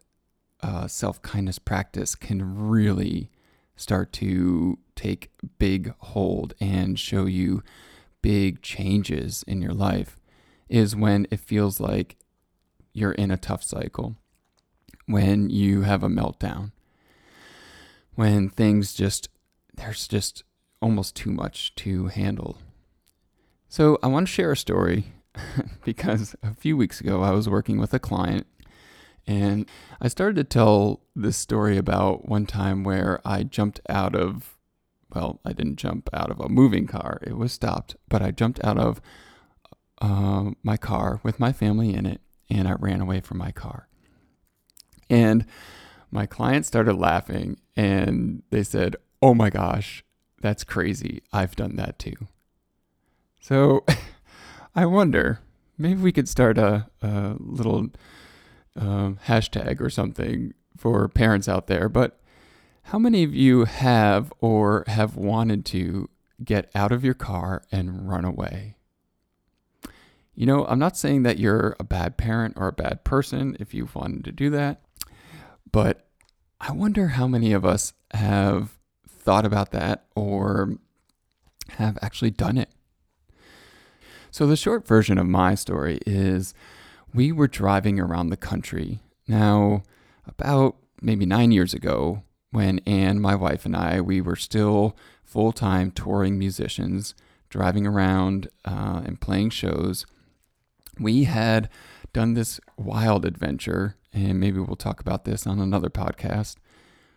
uh, 0.63 0.87
self 0.89 1.23
kindness 1.23 1.59
practice 1.59 2.15
can 2.15 2.69
really 2.69 3.31
start 3.77 4.13
to 4.13 4.79
take 4.97 5.31
big 5.59 5.95
hold 5.99 6.55
and 6.61 6.99
show 6.99 7.27
you 7.27 7.63
big 8.21 8.61
changes 8.61 9.45
in 9.47 9.63
your 9.63 9.73
life 9.73 10.17
is 10.69 10.97
when 10.97 11.27
it 11.31 11.39
feels 11.39 11.79
like 11.79 12.17
you're 12.93 13.13
in 13.13 13.31
a 13.31 13.37
tough 13.37 13.63
cycle 13.63 14.17
when 15.09 15.49
you 15.49 15.83
have 15.83 16.03
a 16.03 16.09
meltdown, 16.09 16.71
when 18.15 18.51
things 18.51 18.93
just, 18.93 19.31
there's 19.75 20.07
just 20.07 20.45
almost 20.81 21.17
too 21.17 21.31
much 21.31 21.75
to 21.77 22.07
handle. 22.09 22.59
So 23.69 23.99
I 24.03 24.07
want 24.07 24.29
to 24.29 24.33
share 24.33 24.53
a 24.53 24.57
story 24.57 25.07
because 25.85 26.37
a 26.43 26.55
few 26.55 26.77
weeks 26.77 27.01
ago 27.01 27.23
I 27.23 27.31
was 27.31 27.49
working 27.49 27.79
with 27.79 27.95
a 27.95 27.99
client 27.99 28.47
and 29.27 29.67
I 30.01 30.09
started 30.09 30.37
to 30.37 30.45
tell 30.45 31.01
this 31.17 31.37
story 31.37 31.79
about 31.79 32.29
one 32.29 32.47
time 32.47 32.85
where 32.85 33.21
I 33.25 33.43
jumped 33.45 33.81
out 33.89 34.15
of, 34.15 34.59
well, 35.15 35.41
I 35.45 35.53
didn't 35.53 35.77
jump 35.77 36.11
out 36.13 36.31
of 36.31 36.39
a 36.39 36.49
moving 36.51 36.87
car, 36.87 37.19
it 37.23 37.37
was 37.37 37.53
stopped, 37.53 37.97
but 38.09 38.21
I 38.21 38.31
jumped 38.31 38.63
out 38.63 38.79
of 38.79 39.01
uh, 40.03 40.51
my 40.63 40.77
car 40.77 41.21
with 41.23 41.41
my 41.41 41.53
family 41.53 41.95
in 41.95 42.05
it 42.05 42.21
and 42.51 42.69
I 42.69 42.73
ran 42.73 43.01
away 43.01 43.21
from 43.21 43.39
my 43.39 43.53
car. 43.53 43.88
And 45.11 45.47
my 46.11 46.27
client 46.27 46.67
started 46.67 46.95
laughing 46.95 47.59
and 47.77 48.43
they 48.51 48.63
said, 48.63 48.97
Oh 49.21 49.35
my 49.35 49.51
gosh, 49.51 50.05
that's 50.41 50.65
crazy. 50.65 51.23
I've 51.33 51.57
done 51.57 51.77
that 51.77 51.99
too. 51.99 52.15
So 53.41 53.85
I 54.75 54.87
wonder, 54.87 55.41
maybe 55.77 56.01
we 56.01 56.13
could 56.13 56.29
start 56.29 56.59
a, 56.59 56.89
a 57.03 57.35
little 57.39 57.89
um, 58.77 59.19
hashtag 59.27 59.81
or 59.81 59.91
something 59.91 60.55
for 60.77 61.09
parents 61.09 61.49
out 61.49 61.67
there. 61.67 61.89
But 61.89 62.21
how 62.85 62.99
many 62.99 63.23
of 63.23 63.35
you 63.35 63.65
have 63.65 64.33
or 64.41 64.85
have 64.87 65.17
wanted 65.17 65.65
to 65.67 66.09
get 66.43 66.71
out 66.75 66.93
of 66.93 67.05
your 67.05 67.15
car 67.15 67.63
and 67.73 68.09
run 68.09 68.25
away? 68.25 68.77
You 70.35 70.47
know, 70.47 70.65
I'm 70.67 70.79
not 70.79 70.97
saying 70.97 71.25
that 71.25 71.39
you're 71.39 71.77
a 71.81 71.85
bad 71.85 72.17
parent 72.17 72.55
or 72.57 72.69
a 72.69 72.73
bad 72.73 73.03
person 73.03 73.57
if 73.59 73.75
you've 73.75 73.95
wanted 73.97 74.25
to 74.25 74.33
do 74.33 74.51
that, 74.51 74.83
but 75.71 76.07
I 76.61 76.73
wonder 76.73 77.09
how 77.09 77.27
many 77.27 77.53
of 77.53 77.65
us 77.65 77.93
have 78.13 78.79
thought 79.09 79.45
about 79.45 79.71
that 79.73 80.07
or 80.15 80.77
have 81.71 81.99
actually 82.03 82.31
done 82.31 82.59
it. 82.59 82.71
So, 84.31 84.47
the 84.47 84.57
short 84.57 84.87
version 84.87 85.19
of 85.19 85.27
my 85.27 85.55
story 85.55 86.01
is 86.07 86.55
we 87.15 87.33
were 87.33 87.49
driving 87.49 87.99
around 87.99 88.29
the 88.29 88.37
country. 88.37 89.01
Now, 89.27 89.83
about 90.27 90.77
maybe 91.01 91.27
nine 91.27 91.51
years 91.51 91.75
ago, 91.75 92.23
when 92.51 92.81
Anne, 92.81 93.21
my 93.21 93.35
wife, 93.35 93.65
and 93.65 93.77
I, 93.77 94.01
we 94.01 94.21
were 94.21 94.37
still 94.37 94.97
full 95.25 95.53
time 95.53 95.91
touring 95.91 96.39
musicians, 96.39 97.15
driving 97.49 97.87
around 97.87 98.49
uh, 98.65 99.03
and 99.05 99.21
playing 99.21 99.51
shows, 99.51 100.07
we 100.99 101.25
had 101.25 101.69
done 102.13 102.35
this 102.35 102.61
wild 102.77 103.25
adventure, 103.25 103.97
and 104.13 104.41
maybe 104.41 104.59
we'll 104.59 104.77
talk 104.77 105.01
about 105.01 105.25
this 105.25 105.47
on 105.47 105.61
another 105.61 105.91
podcast, 105.91 106.57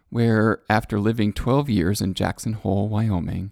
where 0.09 0.61
after 0.69 0.99
living 0.99 1.33
12 1.33 1.69
years 1.69 2.01
in 2.01 2.13
Jackson 2.13 2.53
Hole, 2.53 2.89
Wyoming, 2.89 3.51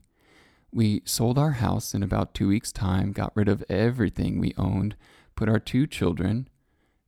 we 0.72 1.02
sold 1.06 1.38
our 1.38 1.52
house 1.52 1.94
in 1.94 2.04
about 2.04 2.34
two 2.34 2.48
weeks' 2.50 2.72
time, 2.72 3.12
got 3.12 3.36
rid 3.36 3.48
of 3.48 3.64
everything 3.70 4.40
we 4.40 4.54
owned, 4.58 4.96
put 5.36 5.50
our 5.50 5.60
two 5.60 5.88
children, 5.88 6.48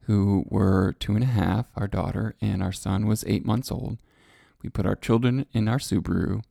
who 0.06 0.46
were 0.50 0.94
two 0.94 1.14
and 1.14 1.24
a 1.24 1.28
half, 1.28 1.68
our 1.76 1.88
daughter, 1.88 2.36
and 2.42 2.64
our 2.64 2.72
son 2.72 3.06
was 3.06 3.24
eight 3.28 3.46
months 3.46 3.72
old. 3.72 3.98
We 4.64 4.70
put 4.70 4.86
our 4.86 4.96
children 4.96 5.46
in 5.54 5.68
our 5.68 5.78
Subaru. 5.78 6.44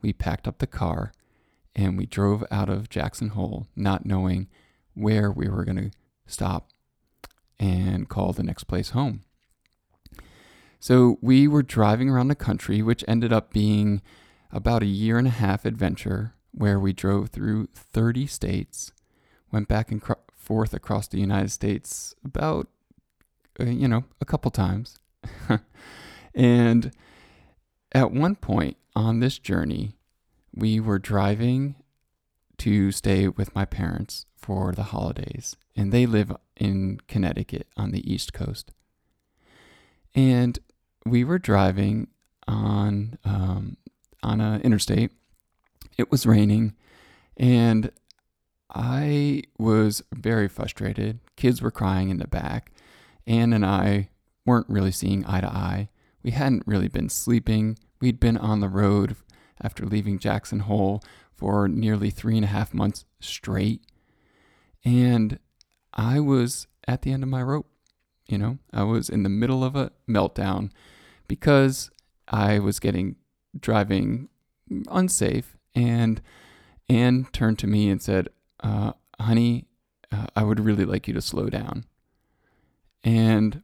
We 0.00 0.12
packed 0.12 0.46
up 0.46 0.58
the 0.58 0.66
car 0.66 1.12
and 1.74 1.96
we 1.96 2.06
drove 2.06 2.44
out 2.50 2.68
of 2.68 2.88
Jackson 2.88 3.28
Hole, 3.28 3.66
not 3.74 4.06
knowing 4.06 4.48
where 4.94 5.30
we 5.30 5.48
were 5.48 5.64
going 5.64 5.90
to 5.90 5.96
stop 6.26 6.68
and 7.62 8.08
call 8.08 8.32
the 8.32 8.42
next 8.42 8.64
place 8.64 8.90
home. 8.90 9.22
So 10.80 11.16
we 11.22 11.46
were 11.46 11.62
driving 11.62 12.10
around 12.10 12.26
the 12.26 12.34
country, 12.34 12.82
which 12.82 13.04
ended 13.06 13.32
up 13.32 13.52
being 13.52 14.02
about 14.50 14.82
a 14.82 14.86
year 14.86 15.16
and 15.16 15.28
a 15.28 15.30
half 15.30 15.64
adventure 15.64 16.34
where 16.50 16.80
we 16.80 16.92
drove 16.92 17.30
through 17.30 17.68
30 17.72 18.26
states, 18.26 18.92
went 19.52 19.68
back 19.68 19.92
and 19.92 20.02
forth 20.34 20.74
across 20.74 21.06
the 21.06 21.20
United 21.20 21.52
States 21.52 22.16
about, 22.24 22.66
uh, 23.60 23.64
you 23.64 23.86
know, 23.86 24.04
a 24.20 24.24
couple 24.24 24.50
times. 24.50 24.98
and 26.34 26.90
at 27.92 28.10
one 28.10 28.34
point 28.34 28.76
on 28.96 29.20
this 29.20 29.38
journey, 29.38 29.92
we 30.52 30.80
were 30.80 30.98
driving 30.98 31.76
to 32.58 32.90
stay 32.90 33.28
with 33.28 33.54
my 33.54 33.64
parents 33.64 34.26
for 34.36 34.72
the 34.72 34.82
holidays, 34.84 35.56
and 35.76 35.92
they 35.92 36.06
live 36.06 36.36
in 36.62 37.00
Connecticut 37.08 37.66
on 37.76 37.90
the 37.90 38.10
East 38.10 38.32
Coast. 38.32 38.70
And 40.14 40.60
we 41.04 41.24
were 41.24 41.40
driving 41.40 42.06
on 42.46 43.18
um, 43.24 43.76
on 44.22 44.40
an 44.40 44.60
interstate. 44.60 45.10
It 45.98 46.12
was 46.12 46.24
raining, 46.24 46.74
and 47.36 47.90
I 48.72 49.42
was 49.58 50.04
very 50.14 50.46
frustrated. 50.46 51.18
Kids 51.34 51.60
were 51.60 51.72
crying 51.72 52.10
in 52.10 52.18
the 52.18 52.28
back. 52.28 52.70
Anne 53.26 53.52
and 53.52 53.66
I 53.66 54.10
weren't 54.46 54.68
really 54.68 54.92
seeing 54.92 55.26
eye 55.26 55.40
to 55.40 55.48
eye. 55.48 55.88
We 56.22 56.30
hadn't 56.30 56.66
really 56.66 56.88
been 56.88 57.08
sleeping. 57.08 57.76
We'd 58.00 58.20
been 58.20 58.36
on 58.36 58.60
the 58.60 58.68
road 58.68 59.16
after 59.60 59.84
leaving 59.84 60.20
Jackson 60.20 60.60
Hole 60.60 61.02
for 61.34 61.66
nearly 61.66 62.10
three 62.10 62.36
and 62.36 62.44
a 62.44 62.48
half 62.48 62.72
months 62.72 63.04
straight. 63.20 63.82
And 64.84 65.38
I 65.94 66.20
was 66.20 66.66
at 66.86 67.02
the 67.02 67.12
end 67.12 67.22
of 67.22 67.28
my 67.28 67.42
rope. 67.42 67.66
You 68.26 68.38
know, 68.38 68.58
I 68.72 68.84
was 68.84 69.08
in 69.08 69.24
the 69.24 69.28
middle 69.28 69.62
of 69.62 69.76
a 69.76 69.92
meltdown 70.08 70.70
because 71.28 71.90
I 72.28 72.58
was 72.58 72.80
getting 72.80 73.16
driving 73.58 74.28
unsafe. 74.90 75.56
And 75.74 76.20
Anne 76.88 77.26
turned 77.32 77.58
to 77.60 77.66
me 77.66 77.88
and 77.88 78.00
said, 78.00 78.28
uh, 78.60 78.92
honey, 79.18 79.66
uh, 80.10 80.26
I 80.36 80.44
would 80.44 80.60
really 80.60 80.84
like 80.84 81.08
you 81.08 81.14
to 81.14 81.22
slow 81.22 81.48
down. 81.48 81.84
And 83.04 83.62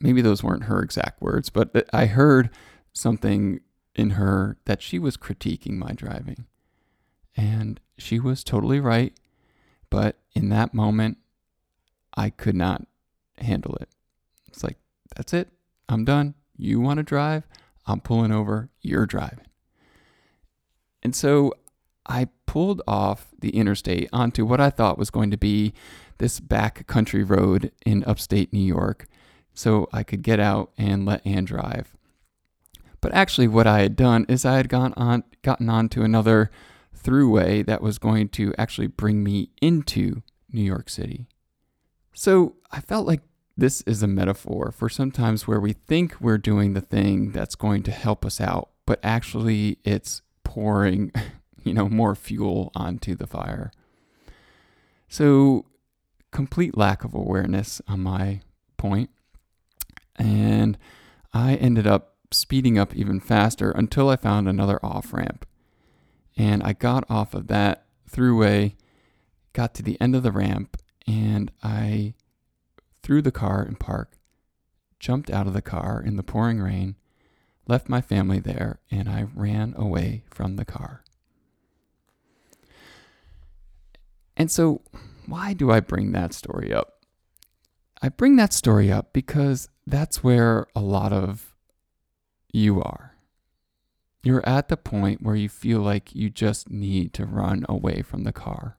maybe 0.00 0.22
those 0.22 0.42
weren't 0.42 0.64
her 0.64 0.82
exact 0.82 1.20
words, 1.20 1.50
but 1.50 1.88
I 1.92 2.06
heard 2.06 2.50
something 2.92 3.60
in 3.94 4.10
her 4.10 4.56
that 4.64 4.82
she 4.82 4.98
was 4.98 5.16
critiquing 5.16 5.76
my 5.76 5.92
driving. 5.92 6.46
And 7.36 7.80
she 7.96 8.20
was 8.20 8.44
totally 8.44 8.80
right. 8.80 9.12
But 9.90 10.18
in 10.34 10.48
that 10.50 10.74
moment, 10.74 11.18
I 12.16 12.30
could 12.30 12.54
not 12.54 12.86
handle 13.38 13.76
it. 13.76 13.88
It's 14.48 14.64
like, 14.64 14.76
that's 15.16 15.32
it. 15.32 15.48
I'm 15.88 16.04
done. 16.04 16.34
You 16.56 16.80
want 16.80 16.98
to 16.98 17.02
drive? 17.02 17.44
I'm 17.86 18.00
pulling 18.00 18.32
over. 18.32 18.70
You're 18.82 19.06
driving. 19.06 19.46
And 21.02 21.14
so 21.14 21.54
I 22.06 22.28
pulled 22.46 22.82
off 22.88 23.28
the 23.38 23.50
interstate 23.50 24.08
onto 24.12 24.44
what 24.44 24.60
I 24.60 24.70
thought 24.70 24.98
was 24.98 25.10
going 25.10 25.30
to 25.30 25.36
be 25.36 25.72
this 26.18 26.40
back 26.40 26.86
country 26.86 27.22
road 27.22 27.70
in 27.86 28.04
upstate 28.04 28.52
New 28.52 28.58
York 28.58 29.06
so 29.54 29.88
I 29.92 30.02
could 30.02 30.22
get 30.22 30.40
out 30.40 30.72
and 30.76 31.06
let 31.06 31.26
Anne 31.26 31.44
drive. 31.44 31.94
But 33.00 33.14
actually, 33.14 33.48
what 33.48 33.66
I 33.66 33.80
had 33.80 33.94
done 33.94 34.26
is 34.28 34.44
I 34.44 34.56
had 34.56 34.68
gone 34.68 34.92
on, 34.96 35.22
gotten 35.42 35.68
onto 35.68 36.02
another 36.02 36.50
throughway 37.02 37.64
that 37.66 37.82
was 37.82 37.98
going 37.98 38.28
to 38.30 38.54
actually 38.58 38.86
bring 38.86 39.22
me 39.22 39.50
into 39.60 40.22
New 40.50 40.62
York 40.62 40.88
City. 40.88 41.26
So 42.12 42.56
I 42.72 42.80
felt 42.80 43.06
like 43.06 43.22
this 43.56 43.82
is 43.82 44.02
a 44.02 44.06
metaphor 44.06 44.72
for 44.72 44.88
sometimes 44.88 45.46
where 45.46 45.60
we 45.60 45.72
think 45.72 46.20
we're 46.20 46.38
doing 46.38 46.74
the 46.74 46.80
thing 46.80 47.32
that's 47.32 47.54
going 47.54 47.82
to 47.84 47.90
help 47.90 48.24
us 48.24 48.40
out, 48.40 48.70
but 48.86 49.00
actually 49.02 49.78
it's 49.84 50.22
pouring 50.44 51.12
you 51.68 51.74
know, 51.74 51.88
more 51.88 52.14
fuel 52.14 52.72
onto 52.74 53.14
the 53.14 53.26
fire. 53.26 53.70
So, 55.08 55.66
complete 56.30 56.76
lack 56.76 57.04
of 57.04 57.14
awareness 57.14 57.80
on 57.86 58.00
my 58.00 58.40
point. 58.76 59.10
And 60.16 60.78
I 61.32 61.54
ended 61.56 61.86
up 61.86 62.16
speeding 62.30 62.78
up 62.78 62.94
even 62.94 63.20
faster 63.20 63.70
until 63.70 64.08
I 64.08 64.16
found 64.16 64.48
another 64.48 64.84
off 64.84 65.12
ramp. 65.12 65.46
And 66.38 66.62
I 66.62 66.72
got 66.72 67.04
off 67.10 67.34
of 67.34 67.48
that 67.48 67.84
throughway, 68.08 68.76
got 69.52 69.74
to 69.74 69.82
the 69.82 70.00
end 70.00 70.14
of 70.14 70.22
the 70.22 70.30
ramp, 70.30 70.80
and 71.06 71.50
I 71.64 72.14
threw 73.02 73.20
the 73.20 73.32
car 73.32 73.64
in 73.64 73.74
park, 73.74 74.12
jumped 75.00 75.30
out 75.30 75.48
of 75.48 75.52
the 75.52 75.60
car 75.60 76.00
in 76.00 76.16
the 76.16 76.22
pouring 76.22 76.60
rain, 76.60 76.94
left 77.66 77.88
my 77.88 78.00
family 78.00 78.38
there, 78.38 78.78
and 78.88 79.08
I 79.08 79.26
ran 79.34 79.74
away 79.76 80.22
from 80.30 80.54
the 80.54 80.64
car. 80.64 81.02
And 84.36 84.48
so, 84.48 84.82
why 85.26 85.52
do 85.52 85.72
I 85.72 85.80
bring 85.80 86.12
that 86.12 86.32
story 86.32 86.72
up? 86.72 87.04
I 88.00 88.08
bring 88.08 88.36
that 88.36 88.52
story 88.52 88.92
up 88.92 89.12
because 89.12 89.68
that's 89.84 90.22
where 90.22 90.68
a 90.76 90.80
lot 90.80 91.12
of 91.12 91.56
you 92.52 92.80
are. 92.80 93.07
You're 94.28 94.46
at 94.46 94.68
the 94.68 94.76
point 94.76 95.22
where 95.22 95.36
you 95.36 95.48
feel 95.48 95.80
like 95.80 96.14
you 96.14 96.28
just 96.28 96.68
need 96.68 97.14
to 97.14 97.24
run 97.24 97.64
away 97.66 98.02
from 98.02 98.24
the 98.24 98.30
car. 98.30 98.76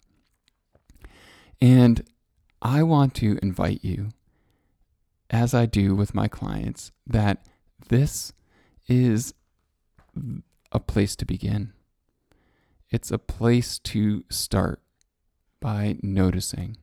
And 1.59 2.07
I 2.61 2.83
want 2.83 3.15
to 3.15 3.39
invite 3.41 3.83
you, 3.83 4.09
as 5.31 5.55
I 5.55 5.65
do 5.65 5.95
with 5.95 6.13
my 6.13 6.27
clients, 6.27 6.91
that 7.07 7.47
this 7.87 8.31
is 8.87 9.33
a 10.71 10.79
place 10.79 11.15
to 11.15 11.25
begin. 11.25 11.73
It's 12.91 13.09
a 13.09 13.17
place 13.17 13.79
to 13.79 14.25
start 14.29 14.79
by 15.59 15.97
noticing. 16.03 16.77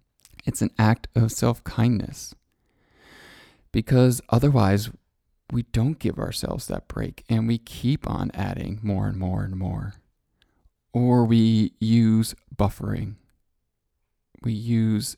It's 0.45 0.61
an 0.61 0.73
act 0.77 1.07
of 1.15 1.31
self 1.31 1.63
kindness 1.63 2.35
because 3.71 4.21
otherwise 4.29 4.91
we 5.53 5.63
don't 5.63 5.99
give 5.99 6.19
ourselves 6.19 6.67
that 6.67 6.89
break 6.89 7.25
and 7.29 7.47
we 7.47 7.59
keep 7.59 8.09
on 8.09 8.31
adding 8.35 8.81
more 8.83 9.07
and 9.07 9.17
more 9.17 9.43
and 9.43 9.57
more. 9.57 9.95
Or 10.93 11.25
we 11.25 11.73
use 11.79 12.35
buffering. 12.55 13.17
We 14.43 14.53
use 14.53 15.17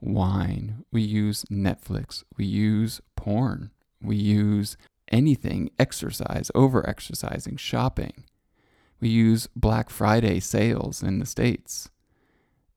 wine. 0.00 0.84
We 0.92 1.02
use 1.02 1.44
Netflix. 1.50 2.24
We 2.36 2.44
use 2.44 3.00
porn. 3.16 3.70
We 4.02 4.16
use 4.16 4.76
anything, 5.10 5.70
exercise, 5.78 6.50
over 6.54 6.88
exercising, 6.88 7.56
shopping. 7.56 8.24
We 9.00 9.08
use 9.08 9.48
Black 9.56 9.90
Friday 9.90 10.40
sales 10.40 11.02
in 11.02 11.18
the 11.18 11.26
States. 11.26 11.90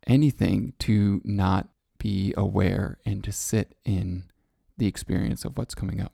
Anything 0.05 0.73
to 0.79 1.21
not 1.23 1.67
be 1.97 2.33
aware 2.37 2.97
and 3.05 3.23
to 3.23 3.31
sit 3.31 3.75
in 3.83 4.23
the 4.77 4.87
experience 4.87 5.43
of 5.43 5.57
what's 5.57 5.75
coming 5.75 5.99
up. 5.99 6.13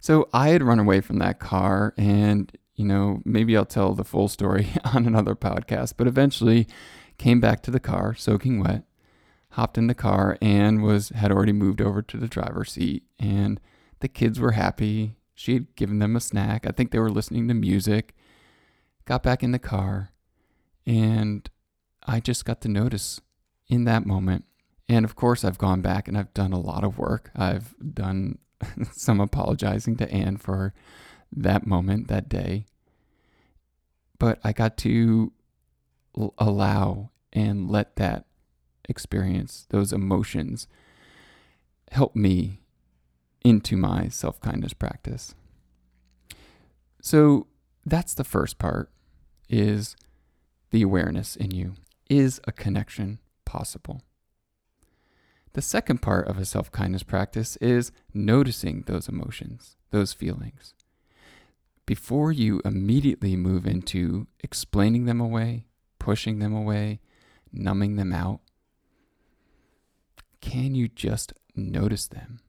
So 0.00 0.28
I 0.32 0.48
had 0.48 0.62
run 0.62 0.78
away 0.78 1.00
from 1.00 1.18
that 1.18 1.40
car 1.40 1.94
and, 1.96 2.50
you 2.74 2.84
know, 2.84 3.20
maybe 3.24 3.56
I'll 3.56 3.64
tell 3.64 3.94
the 3.94 4.04
full 4.04 4.28
story 4.28 4.68
on 4.84 5.06
another 5.06 5.34
podcast, 5.34 5.94
but 5.96 6.06
eventually 6.06 6.66
came 7.18 7.40
back 7.40 7.62
to 7.62 7.70
the 7.70 7.80
car 7.80 8.14
soaking 8.14 8.60
wet, 8.60 8.84
hopped 9.52 9.76
in 9.76 9.88
the 9.88 9.94
car 9.94 10.38
and 10.40 10.82
was 10.82 11.08
had 11.10 11.32
already 11.32 11.52
moved 11.52 11.80
over 11.80 12.00
to 12.02 12.16
the 12.16 12.28
driver's 12.28 12.72
seat 12.72 13.04
and 13.18 13.60
the 14.00 14.08
kids 14.08 14.38
were 14.38 14.52
happy. 14.52 15.16
She 15.34 15.54
had 15.54 15.74
given 15.76 15.98
them 15.98 16.16
a 16.16 16.20
snack. 16.20 16.66
I 16.66 16.70
think 16.70 16.90
they 16.90 16.98
were 16.98 17.10
listening 17.10 17.48
to 17.48 17.54
music. 17.54 18.14
Got 19.04 19.22
back 19.22 19.42
in 19.42 19.52
the 19.52 19.58
car 19.58 20.12
and 20.86 21.48
I 22.06 22.20
just 22.20 22.44
got 22.44 22.60
to 22.62 22.68
notice 22.68 23.20
in 23.66 23.84
that 23.84 24.06
moment 24.06 24.44
and 24.88 25.04
of 25.04 25.14
course, 25.14 25.44
I've 25.44 25.58
gone 25.58 25.82
back 25.82 26.08
and 26.08 26.16
I've 26.16 26.32
done 26.32 26.52
a 26.52 26.60
lot 26.60 26.82
of 26.82 26.98
work. 26.98 27.30
I've 27.36 27.74
done 27.94 28.38
some 28.92 29.20
apologizing 29.20 29.96
to 29.96 30.10
Anne 30.10 30.36
for 30.36 30.74
that 31.32 31.66
moment, 31.66 32.08
that 32.08 32.28
day. 32.28 32.66
But 34.18 34.38
I 34.42 34.52
got 34.52 34.76
to 34.78 35.32
allow 36.38 37.10
and 37.32 37.70
let 37.70 37.96
that 37.96 38.24
experience, 38.88 39.66
those 39.70 39.92
emotions, 39.92 40.66
help 41.92 42.16
me 42.16 42.60
into 43.44 43.76
my 43.76 44.08
self 44.08 44.40
kindness 44.40 44.72
practice. 44.72 45.34
So 47.00 47.46
that's 47.86 48.14
the 48.14 48.24
first 48.24 48.58
part 48.58 48.90
is 49.48 49.96
the 50.70 50.82
awareness 50.82 51.36
in 51.36 51.52
you. 51.52 51.74
Is 52.10 52.40
a 52.46 52.52
connection 52.52 53.20
possible? 53.44 54.02
The 55.54 55.62
second 55.62 56.02
part 56.02 56.28
of 56.28 56.38
a 56.38 56.44
self 56.44 56.70
kindness 56.70 57.02
practice 57.02 57.56
is 57.56 57.92
noticing 58.12 58.82
those 58.86 59.08
emotions, 59.08 59.76
those 59.90 60.12
feelings. 60.12 60.74
Before 61.86 62.30
you 62.32 62.60
immediately 62.64 63.34
move 63.34 63.66
into 63.66 64.26
explaining 64.40 65.06
them 65.06 65.20
away, 65.20 65.64
pushing 65.98 66.38
them 66.38 66.54
away, 66.54 67.00
numbing 67.52 67.96
them 67.96 68.12
out, 68.12 68.40
can 70.40 70.74
you 70.74 70.88
just 70.88 71.32
notice 71.56 72.06
them? 72.06 72.40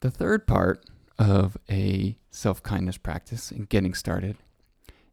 The 0.00 0.10
third 0.10 0.46
part 0.46 0.84
of 1.18 1.56
a 1.70 2.16
self 2.30 2.62
kindness 2.62 2.98
practice 2.98 3.50
and 3.50 3.68
getting 3.68 3.94
started 3.94 4.36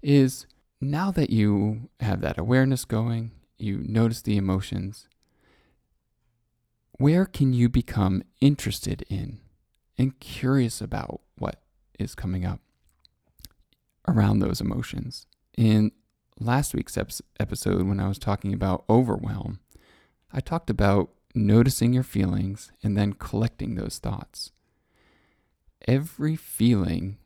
is 0.04 0.45
now 0.80 1.12
that 1.12 1.30
you 1.30 1.89
have 2.00 2.21
that 2.21 2.38
awareness 2.38 2.86
going, 2.86 3.32
you 3.58 3.78
notice 3.86 4.21
the 4.21 4.38
emotions, 4.38 5.08
where 6.97 7.25
can 7.25 7.53
you 7.53 7.67
become 7.67 8.23
interested 8.39 9.03
in 9.10 9.39
and 9.97 10.19
curious 10.19 10.81
about 10.81 11.21
what 11.38 11.62
is 11.99 12.15
coming 12.15 12.45
up 12.45 12.60
around 14.08 14.39
those 14.39 14.62
emotions? 14.62 15.27
In 15.58 15.91
last 16.39 16.73
week's 16.73 16.97
episode, 16.97 17.88
when 17.88 17.99
I 17.99 18.08
was 18.08 18.19
talking 18.19 18.53
about 18.53 18.86
overwhelm, 18.89 19.60
I 20.31 20.39
talked 20.39 20.69
about 20.69 21.10
noticing 21.34 21.93
your 21.93 22.03
feelings 22.03 22.71
and 22.81 22.97
then 22.97 23.13
collecting 23.13 23.75
those 23.75 23.99
thoughts. 23.99 24.51
Every 25.88 26.36
feeling 26.36 27.17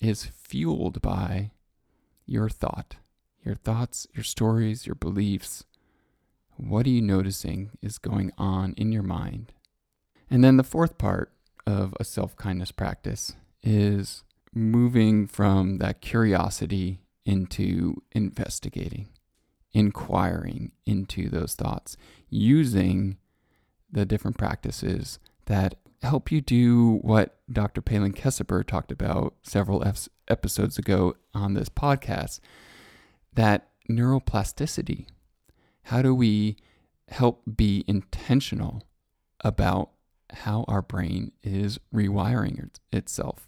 is 0.00 0.24
fueled 0.24 1.00
by 1.00 1.52
your 2.26 2.48
thought, 2.48 2.96
your 3.42 3.54
thoughts, 3.54 4.06
your 4.14 4.24
stories, 4.24 4.86
your 4.86 4.94
beliefs, 4.94 5.64
what 6.56 6.86
are 6.86 6.90
you 6.90 7.02
noticing 7.02 7.70
is 7.82 7.98
going 7.98 8.32
on 8.38 8.74
in 8.76 8.92
your 8.92 9.02
mind? 9.02 9.52
And 10.30 10.42
then 10.42 10.56
the 10.56 10.64
fourth 10.64 10.98
part 10.98 11.32
of 11.66 11.94
a 11.98 12.04
self 12.04 12.36
kindness 12.36 12.72
practice 12.72 13.34
is 13.62 14.24
moving 14.52 15.26
from 15.26 15.78
that 15.78 16.00
curiosity 16.00 17.00
into 17.24 18.02
investigating, 18.12 19.08
inquiring 19.72 20.72
into 20.86 21.28
those 21.28 21.54
thoughts, 21.54 21.96
using 22.28 23.16
the 23.90 24.04
different 24.04 24.36
practices 24.36 25.18
that 25.46 25.76
help 26.02 26.30
you 26.30 26.40
do 26.40 26.98
what 27.02 27.38
Dr. 27.50 27.80
Palin 27.80 28.12
Kesseber 28.12 28.66
talked 28.66 28.92
about 28.92 29.34
several 29.42 29.84
episodes 30.28 30.78
ago 30.78 31.14
on 31.32 31.54
this 31.54 31.68
podcast 31.68 32.40
that 33.34 33.68
neuroplasticity 33.88 35.06
how 35.84 36.02
do 36.02 36.14
we 36.14 36.56
help 37.08 37.42
be 37.56 37.84
intentional 37.86 38.82
about 39.40 39.90
how 40.32 40.64
our 40.66 40.82
brain 40.82 41.32
is 41.42 41.78
rewiring 41.94 42.70
itself? 42.92 43.46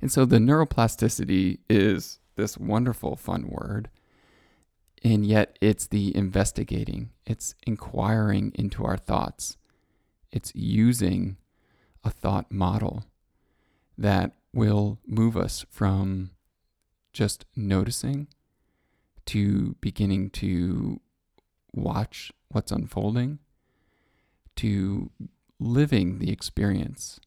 And 0.00 0.10
so 0.10 0.24
the 0.24 0.38
neuroplasticity 0.38 1.58
is 1.68 2.18
this 2.36 2.58
wonderful, 2.58 3.16
fun 3.16 3.48
word. 3.48 3.90
And 5.02 5.26
yet 5.26 5.58
it's 5.60 5.86
the 5.86 6.16
investigating, 6.16 7.10
it's 7.26 7.54
inquiring 7.66 8.52
into 8.54 8.84
our 8.84 8.96
thoughts, 8.96 9.58
it's 10.32 10.52
using 10.54 11.36
a 12.02 12.10
thought 12.10 12.50
model 12.50 13.04
that 13.98 14.32
will 14.52 14.98
move 15.06 15.36
us 15.36 15.66
from 15.70 16.30
just 17.12 17.44
noticing 17.54 18.28
to 19.26 19.76
beginning 19.80 20.30
to 20.30 21.00
watch 21.72 22.32
what's 22.48 22.72
unfolding, 22.72 23.38
to 24.56 25.10
living 25.58 26.18
the 26.18 26.30
experience 26.30 27.20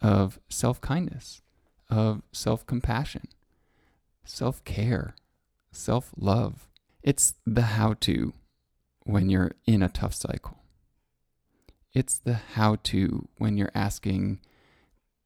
of 0.00 0.38
self 0.48 0.80
kindness, 0.80 1.42
of 1.90 2.22
self 2.32 2.66
compassion, 2.66 3.28
self 4.24 4.62
care, 4.64 5.14
self 5.72 6.12
love. 6.16 6.68
It's 7.02 7.34
the 7.46 7.62
how 7.62 7.94
to 8.00 8.32
when 9.04 9.30
you're 9.30 9.52
in 9.66 9.82
a 9.82 9.88
tough 9.88 10.14
cycle. 10.14 10.58
It's 11.94 12.18
the 12.18 12.34
how 12.54 12.76
to 12.84 13.28
when 13.38 13.56
you're 13.56 13.72
asking 13.74 14.40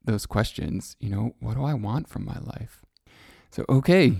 those 0.04 0.26
questions, 0.26 0.96
you 1.00 1.10
know, 1.10 1.34
what 1.40 1.54
do 1.54 1.64
I 1.64 1.74
want 1.74 2.08
from 2.08 2.24
my 2.24 2.38
life? 2.38 2.84
So, 3.50 3.64
okay, 3.68 4.14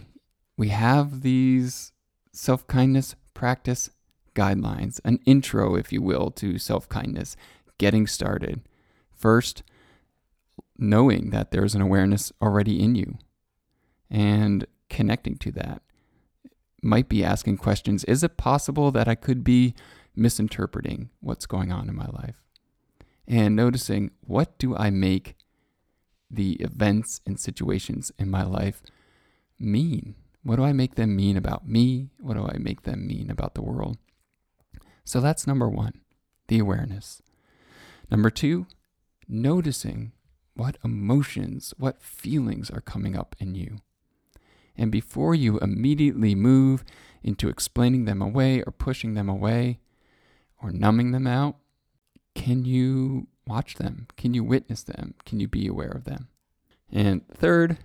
we 0.62 0.68
have 0.68 1.22
these 1.22 1.90
self 2.30 2.68
kindness 2.68 3.16
practice 3.34 3.90
guidelines, 4.36 5.00
an 5.04 5.18
intro, 5.26 5.74
if 5.74 5.92
you 5.92 6.00
will, 6.00 6.30
to 6.30 6.56
self 6.56 6.88
kindness, 6.88 7.36
getting 7.78 8.06
started. 8.06 8.60
First, 9.10 9.64
knowing 10.78 11.30
that 11.30 11.50
there's 11.50 11.74
an 11.74 11.80
awareness 11.80 12.32
already 12.40 12.80
in 12.80 12.94
you 12.94 13.18
and 14.08 14.64
connecting 14.88 15.36
to 15.38 15.50
that. 15.50 15.82
Might 16.80 17.08
be 17.08 17.24
asking 17.24 17.56
questions 17.56 18.04
Is 18.04 18.22
it 18.22 18.36
possible 18.36 18.92
that 18.92 19.08
I 19.08 19.16
could 19.16 19.42
be 19.42 19.74
misinterpreting 20.14 21.10
what's 21.18 21.46
going 21.46 21.72
on 21.72 21.88
in 21.88 21.96
my 21.96 22.06
life? 22.06 22.40
And 23.26 23.56
noticing 23.56 24.12
what 24.20 24.56
do 24.58 24.76
I 24.76 24.90
make 24.90 25.34
the 26.30 26.52
events 26.60 27.20
and 27.26 27.40
situations 27.40 28.12
in 28.16 28.30
my 28.30 28.44
life 28.44 28.80
mean? 29.58 30.14
What 30.42 30.56
do 30.56 30.64
I 30.64 30.72
make 30.72 30.96
them 30.96 31.14
mean 31.14 31.36
about 31.36 31.68
me? 31.68 32.10
What 32.18 32.34
do 32.34 32.44
I 32.44 32.58
make 32.58 32.82
them 32.82 33.06
mean 33.06 33.30
about 33.30 33.54
the 33.54 33.62
world? 33.62 33.98
So 35.04 35.20
that's 35.20 35.46
number 35.46 35.68
one, 35.68 36.00
the 36.48 36.58
awareness. 36.58 37.22
Number 38.10 38.30
two, 38.30 38.66
noticing 39.28 40.12
what 40.54 40.78
emotions, 40.84 41.72
what 41.78 42.02
feelings 42.02 42.70
are 42.70 42.80
coming 42.80 43.16
up 43.16 43.36
in 43.38 43.54
you. 43.54 43.78
And 44.76 44.90
before 44.90 45.34
you 45.34 45.58
immediately 45.58 46.34
move 46.34 46.84
into 47.22 47.48
explaining 47.48 48.04
them 48.04 48.20
away 48.20 48.62
or 48.62 48.72
pushing 48.72 49.14
them 49.14 49.28
away 49.28 49.78
or 50.62 50.70
numbing 50.70 51.12
them 51.12 51.26
out, 51.26 51.56
can 52.34 52.64
you 52.64 53.28
watch 53.46 53.74
them? 53.74 54.06
Can 54.16 54.34
you 54.34 54.42
witness 54.42 54.82
them? 54.82 55.14
Can 55.24 55.40
you 55.40 55.48
be 55.48 55.66
aware 55.66 55.90
of 55.90 56.04
them? 56.04 56.28
And 56.90 57.26
third, 57.28 57.78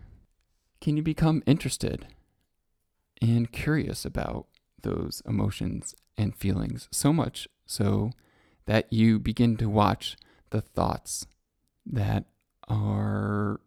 can 0.82 0.98
you 0.98 1.04
become 1.04 1.43
interested 1.46 2.08
and 3.21 3.51
curious 3.51 4.06
about 4.06 4.47
those 4.82 5.21
emotions 5.25 5.95
and 6.17 6.36
feelings 6.36 6.88
so 6.91 7.12
much 7.12 7.47
so 7.65 8.12
that 8.65 8.91
you 8.91 9.19
begin 9.19 9.58
to 9.58 9.69
watch 9.69 10.17
the 10.49 10.62
thoughts 10.62 11.25
that 11.86 12.25
are 12.67 13.60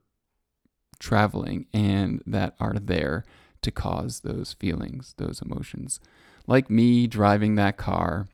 traveling 0.98 1.66
and 1.72 2.22
that 2.26 2.54
are 2.60 2.74
there 2.74 3.24
to 3.62 3.70
cause 3.70 4.20
those 4.20 4.52
feelings, 4.54 5.14
those 5.16 5.42
emotions. 5.42 6.00
Like 6.46 6.70
me 6.70 7.06
driving 7.06 7.54
that 7.56 7.76
car, 7.76 8.28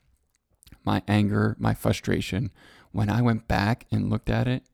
my 0.84 1.02
anger, 1.08 1.56
my 1.58 1.74
frustration, 1.74 2.50
when 2.92 3.10
I 3.10 3.22
went 3.22 3.48
back 3.48 3.86
and 3.90 4.10
looked 4.10 4.30
at 4.30 4.48
it, 4.48 4.64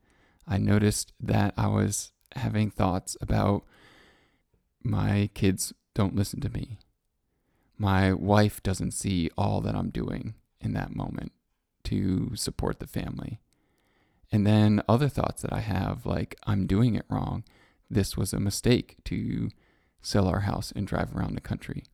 I 0.47 0.59
noticed 0.59 1.13
that 1.21 1.55
I 1.57 1.69
was 1.69 2.13
having 2.37 2.71
thoughts 2.71 3.17
about 3.21 3.65
my 4.83 5.31
kids 5.35 5.73
don't 5.95 6.17
listen 6.17 6.41
to 6.41 6.51
me. 6.51 6.79
My 7.79 8.13
wife 8.13 8.63
doesn't 8.63 8.93
see 8.93 9.31
all 9.37 9.61
that 9.63 9.75
I'm 9.75 9.91
doing 9.91 10.35
in 10.61 10.73
that 10.75 10.95
moment 10.95 11.33
to 11.85 12.35
support 12.37 12.79
the 12.79 12.87
family. 12.87 13.41
And 14.31 14.47
then 14.47 14.83
other 14.89 15.09
thoughts 15.09 15.43
that 15.43 15.53
I 15.53 15.61
have, 15.61 16.07
like 16.07 16.37
I'm 16.47 16.67
doing 16.67 16.95
it 16.95 17.05
wrong. 17.09 17.45
This 17.91 18.17
was 18.17 18.33
a 18.33 18.41
mistake 18.41 18.97
to 19.05 19.51
sell 20.01 20.27
our 20.27 20.41
house 20.41 20.73
and 20.75 20.87
drive 20.87 21.15
around 21.15 21.35
the 21.35 21.41
country. 21.41 21.85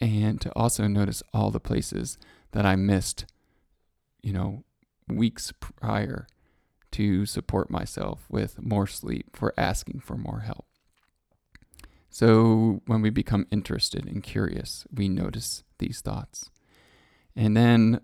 And 0.00 0.40
to 0.40 0.50
also 0.56 0.86
notice 0.86 1.22
all 1.32 1.50
the 1.50 1.60
places 1.60 2.18
that 2.52 2.66
I 2.66 2.76
missed, 2.76 3.26
you 4.22 4.32
know, 4.32 4.64
weeks 5.08 5.52
prior 5.60 6.26
to 6.92 7.26
support 7.26 7.70
myself 7.70 8.26
with 8.28 8.60
more 8.60 8.86
sleep 8.86 9.36
for 9.36 9.54
asking 9.56 10.00
for 10.00 10.16
more 10.16 10.40
help. 10.40 10.66
So 12.10 12.82
when 12.86 13.02
we 13.02 13.10
become 13.10 13.46
interested 13.52 14.04
and 14.04 14.22
curious, 14.22 14.84
we 14.92 15.08
notice 15.08 15.62
these 15.78 16.00
thoughts. 16.00 16.50
And 17.36 17.56
then 17.56 18.00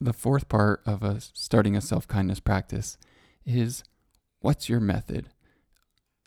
the 0.00 0.12
fourth 0.12 0.48
part 0.48 0.80
of 0.86 1.02
a, 1.02 1.20
starting 1.20 1.76
a 1.76 1.80
self 1.80 2.06
kindness 2.06 2.38
practice 2.38 2.96
is 3.44 3.82
what's 4.40 4.68
your 4.68 4.78
method 4.78 5.30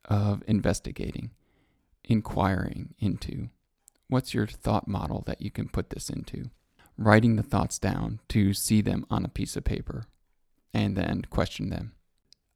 of 0.05 0.43
investigating, 0.45 1.31
inquiring 2.03 2.93
into? 2.99 3.49
What's 4.09 4.33
your 4.33 4.45
thought 4.47 4.89
model 4.89 5.23
that 5.25 5.41
you 5.41 5.51
can 5.51 5.69
put 5.69 5.91
this 5.91 6.09
into? 6.09 6.49
Writing 6.97 7.37
the 7.37 7.43
thoughts 7.43 7.79
down 7.79 8.19
to 8.27 8.53
see 8.53 8.81
them 8.81 9.05
on 9.09 9.23
a 9.23 9.29
piece 9.29 9.55
of 9.55 9.63
paper 9.63 10.03
and 10.73 10.97
then 10.97 11.23
question 11.29 11.69
them. 11.69 11.93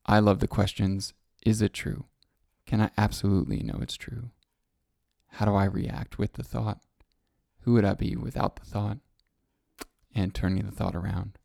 I 0.05 0.19
love 0.19 0.39
the 0.39 0.47
questions 0.47 1.13
Is 1.45 1.61
it 1.61 1.73
true? 1.73 2.05
Can 2.65 2.81
I 2.81 2.89
absolutely 2.97 3.63
know 3.63 3.79
it's 3.81 3.95
true? 3.95 4.31
How 5.35 5.45
do 5.45 5.53
I 5.53 5.65
react 5.65 6.17
with 6.17 6.33
the 6.33 6.43
thought? 6.43 6.79
Who 7.61 7.73
would 7.73 7.83
I 7.83 7.93
be 7.93 8.15
without 8.15 8.55
the 8.55 8.65
thought? 8.65 8.99
And 10.13 10.33
turning 10.33 10.65
the 10.65 10.71
thought 10.71 10.95
around. 10.95 11.37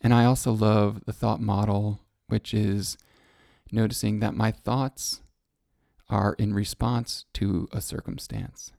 And 0.00 0.14
I 0.14 0.24
also 0.24 0.52
love 0.52 1.04
the 1.04 1.12
thought 1.12 1.40
model, 1.40 1.98
which 2.28 2.54
is 2.54 2.96
noticing 3.72 4.20
that 4.20 4.36
my 4.36 4.52
thoughts 4.52 5.22
are 6.08 6.34
in 6.34 6.54
response 6.54 7.24
to 7.34 7.68
a 7.72 7.80
circumstance. 7.80 8.70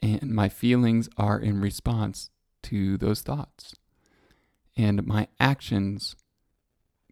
And 0.00 0.30
my 0.30 0.48
feelings 0.48 1.08
are 1.16 1.38
in 1.38 1.60
response 1.60 2.30
to 2.64 2.96
those 2.96 3.22
thoughts. 3.22 3.76
And 4.76 5.06
my 5.06 5.28
actions 5.38 6.16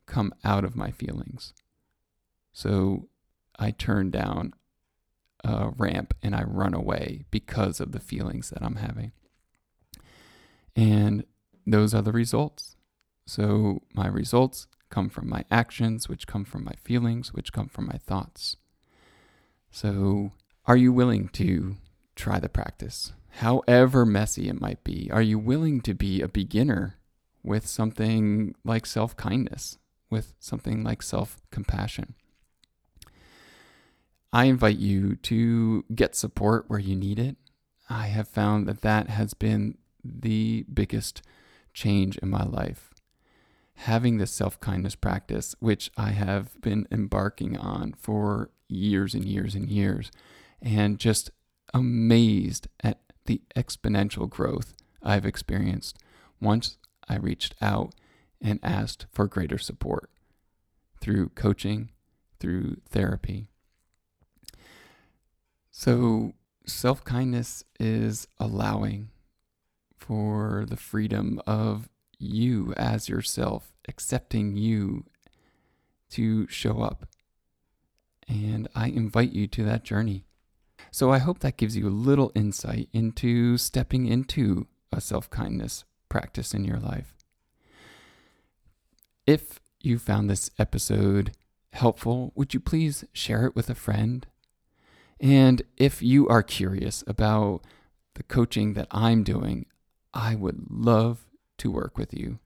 come 0.06 0.35
out 0.42 0.64
of 0.64 0.74
my 0.74 0.90
feelings. 0.90 1.54
So 2.52 3.06
I 3.56 3.70
turn 3.70 4.11
down 4.11 4.54
a 5.44 5.70
ramp 5.76 6.14
and 6.22 6.35
I 6.35 6.42
run 6.42 6.74
away 6.74 7.24
because 7.31 7.81
of 7.81 7.92
the 7.92 8.00
feelings 8.00 8.50
that 8.50 8.62
I'm 8.62 8.76
having. 8.76 9.12
And 10.76 11.24
those 11.66 11.94
are 11.94 12.03
the 12.03 12.12
results. 12.12 12.76
So 13.26 13.83
my 13.94 14.07
results 14.07 14.66
come 14.90 15.09
from 15.09 15.29
my 15.29 15.44
actions, 15.50 16.09
which 16.09 16.26
come 16.26 16.44
from 16.44 16.64
my 16.64 16.74
feelings, 16.83 17.33
which 17.33 17.53
come 17.53 17.68
from 17.68 17.87
my 17.87 17.98
thoughts. 17.98 18.57
So, 19.70 20.33
are 20.66 20.76
you 20.76 20.92
willing 20.92 21.29
to 21.29 21.76
try 22.16 22.40
the 22.40 22.48
practice? 22.48 23.12
However 23.35 24.05
messy 24.05 24.48
it 24.48 24.61
might 24.61 24.83
be, 24.83 25.09
are 25.12 25.22
you 25.22 25.38
willing 25.38 25.81
to 25.83 25.94
be 25.94 26.20
a 26.20 26.29
beginner 26.29 26.96
with 27.42 27.66
something 27.66 28.55
like 28.64 28.85
self 28.85 29.16
kindness, 29.16 29.79
with 30.11 30.35
something 30.40 30.83
like 30.83 31.03
self 31.03 31.40
compassion? 31.50 32.14
I 34.33 34.45
invite 34.45 34.79
you 34.79 35.16
to 35.16 35.85
get 35.95 36.14
support 36.14 36.66
where 36.69 36.79
you 36.79 36.95
need 36.95 37.19
it. 37.19 37.37
I 37.88 38.07
have 38.07 38.29
found 38.29 38.66
that 38.69 38.83
that 38.83 39.09
has 39.09 39.35
been 39.35 39.77
the 40.05 40.64
biggest 40.73 41.23
change 41.75 42.16
in 42.19 42.31
my 42.31 42.45
life. 42.45 42.95
Having 43.75 44.19
this 44.19 44.31
self 44.31 44.61
kindness 44.61 44.95
practice, 44.95 45.57
which 45.59 45.90
I 45.97 46.11
have 46.11 46.61
been 46.61 46.87
embarking 46.90 47.57
on 47.57 47.95
for 47.99 48.51
years 48.69 49.14
and 49.14 49.25
years 49.25 49.55
and 49.55 49.69
years, 49.69 50.12
and 50.62 50.99
just 50.99 51.31
amazed 51.75 52.69
at 52.85 53.01
the 53.27 53.43
exponential 53.57 54.29
growth 54.29 54.75
I've 55.03 55.25
experienced 55.25 55.99
once 56.40 56.77
I 57.09 57.16
reached 57.16 57.55
out 57.61 57.95
and 58.40 58.61
asked 58.62 59.07
for 59.11 59.27
greater 59.27 59.59
support 59.59 60.11
through 61.01 61.31
coaching, 61.31 61.90
through 62.38 62.77
therapy. 62.88 63.49
So, 65.81 66.35
self 66.66 67.05
kindness 67.05 67.64
is 67.79 68.29
allowing 68.38 69.09
for 69.97 70.66
the 70.69 70.77
freedom 70.77 71.40
of 71.47 71.88
you 72.19 72.75
as 72.77 73.09
yourself, 73.09 73.73
accepting 73.88 74.59
you 74.59 75.07
to 76.11 76.47
show 76.49 76.83
up. 76.83 77.07
And 78.29 78.69
I 78.75 78.88
invite 78.88 79.33
you 79.33 79.47
to 79.47 79.64
that 79.64 79.83
journey. 79.83 80.27
So, 80.90 81.11
I 81.11 81.16
hope 81.16 81.38
that 81.38 81.57
gives 81.57 81.79
you 81.79 81.88
a 81.88 82.03
little 82.09 82.31
insight 82.35 82.90
into 82.93 83.57
stepping 83.57 84.05
into 84.05 84.66
a 84.93 85.01
self 85.01 85.31
kindness 85.31 85.85
practice 86.11 86.53
in 86.53 86.66
your 86.66 86.79
life. 86.79 87.14
If 89.27 89.61
you 89.81 89.99
found 89.99 90.29
this 90.29 90.51
episode 90.59 91.33
helpful, 91.73 92.33
would 92.35 92.53
you 92.53 92.61
please 92.61 93.07
share 93.14 93.47
it 93.47 93.57
with 93.57 93.71
a 93.71 93.75
friend? 93.75 94.27
And 95.20 95.62
if 95.76 96.02
you 96.02 96.26
are 96.28 96.42
curious 96.42 97.04
about 97.06 97.61
the 98.14 98.22
coaching 98.22 98.72
that 98.74 98.88
I'm 98.90 99.22
doing, 99.22 99.66
I 100.14 100.35
would 100.35 100.70
love 100.70 101.26
to 101.59 101.70
work 101.70 101.98
with 101.98 102.14
you. 102.14 102.38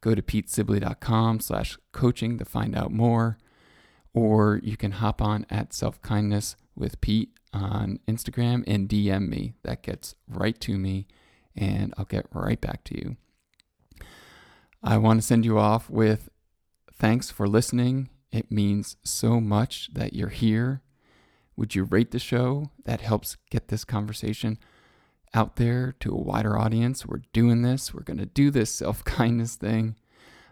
Go 0.00 0.14
to 0.14 0.22
petesibley.com 0.22 1.40
slash 1.40 1.76
coaching 1.92 2.38
to 2.38 2.44
find 2.44 2.76
out 2.76 2.92
more, 2.92 3.38
or 4.12 4.60
you 4.62 4.76
can 4.76 4.92
hop 4.92 5.20
on 5.20 5.46
at 5.50 5.72
Self 5.72 6.00
Kindness 6.00 6.56
with 6.76 7.00
Pete 7.00 7.30
on 7.52 7.98
Instagram 8.06 8.62
and 8.66 8.88
DM 8.88 9.28
me. 9.28 9.54
That 9.64 9.82
gets 9.82 10.14
right 10.28 10.58
to 10.60 10.78
me, 10.78 11.06
and 11.56 11.92
I'll 11.96 12.04
get 12.04 12.26
right 12.32 12.60
back 12.60 12.84
to 12.84 12.96
you. 12.96 13.16
I 14.82 14.98
want 14.98 15.20
to 15.20 15.26
send 15.26 15.44
you 15.44 15.58
off 15.58 15.90
with 15.90 16.28
thanks 16.92 17.30
for 17.30 17.48
listening. 17.48 18.10
It 18.30 18.52
means 18.52 18.96
so 19.02 19.40
much 19.40 19.88
that 19.94 20.12
you're 20.12 20.28
here 20.28 20.82
would 21.56 21.74
you 21.74 21.84
rate 21.84 22.10
the 22.10 22.18
show? 22.18 22.70
That 22.84 23.00
helps 23.00 23.36
get 23.50 23.68
this 23.68 23.84
conversation 23.84 24.58
out 25.32 25.56
there 25.56 25.94
to 26.00 26.12
a 26.12 26.20
wider 26.20 26.58
audience. 26.58 27.06
We're 27.06 27.22
doing 27.32 27.62
this. 27.62 27.92
We're 27.92 28.02
going 28.02 28.18
to 28.18 28.26
do 28.26 28.50
this 28.50 28.70
self 28.70 29.04
kindness 29.04 29.56
thing. 29.56 29.96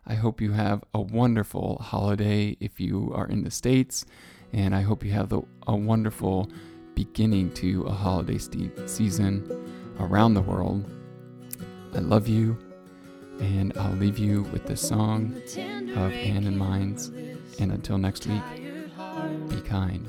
I 0.06 0.14
hope 0.14 0.40
you 0.40 0.52
have 0.52 0.82
a 0.92 1.00
wonderful 1.00 1.78
holiday 1.80 2.56
if 2.60 2.80
you 2.80 3.12
are 3.14 3.26
in 3.26 3.44
the 3.44 3.50
States, 3.52 4.04
and 4.52 4.74
I 4.74 4.80
hope 4.80 5.04
you 5.04 5.12
have 5.12 5.28
the, 5.28 5.42
a 5.66 5.76
wonderful 5.76 6.50
beginning 6.94 7.52
to 7.54 7.84
a 7.84 7.92
holiday 7.92 8.38
st- 8.38 8.90
season 8.90 9.48
around 10.00 10.34
the 10.34 10.42
world. 10.42 10.90
I 11.94 11.98
love 11.98 12.26
you, 12.26 12.58
and 13.38 13.72
I'll 13.78 13.94
leave 13.94 14.18
you 14.18 14.42
with 14.44 14.66
the 14.66 14.76
song 14.76 15.40
of 15.96 16.12
Ann 16.12 16.46
and 16.46 16.58
Minds. 16.58 17.08
And 17.60 17.70
until 17.70 17.98
next 17.98 18.26
week, 18.26 18.42
be 19.48 19.60
kind. 19.60 20.08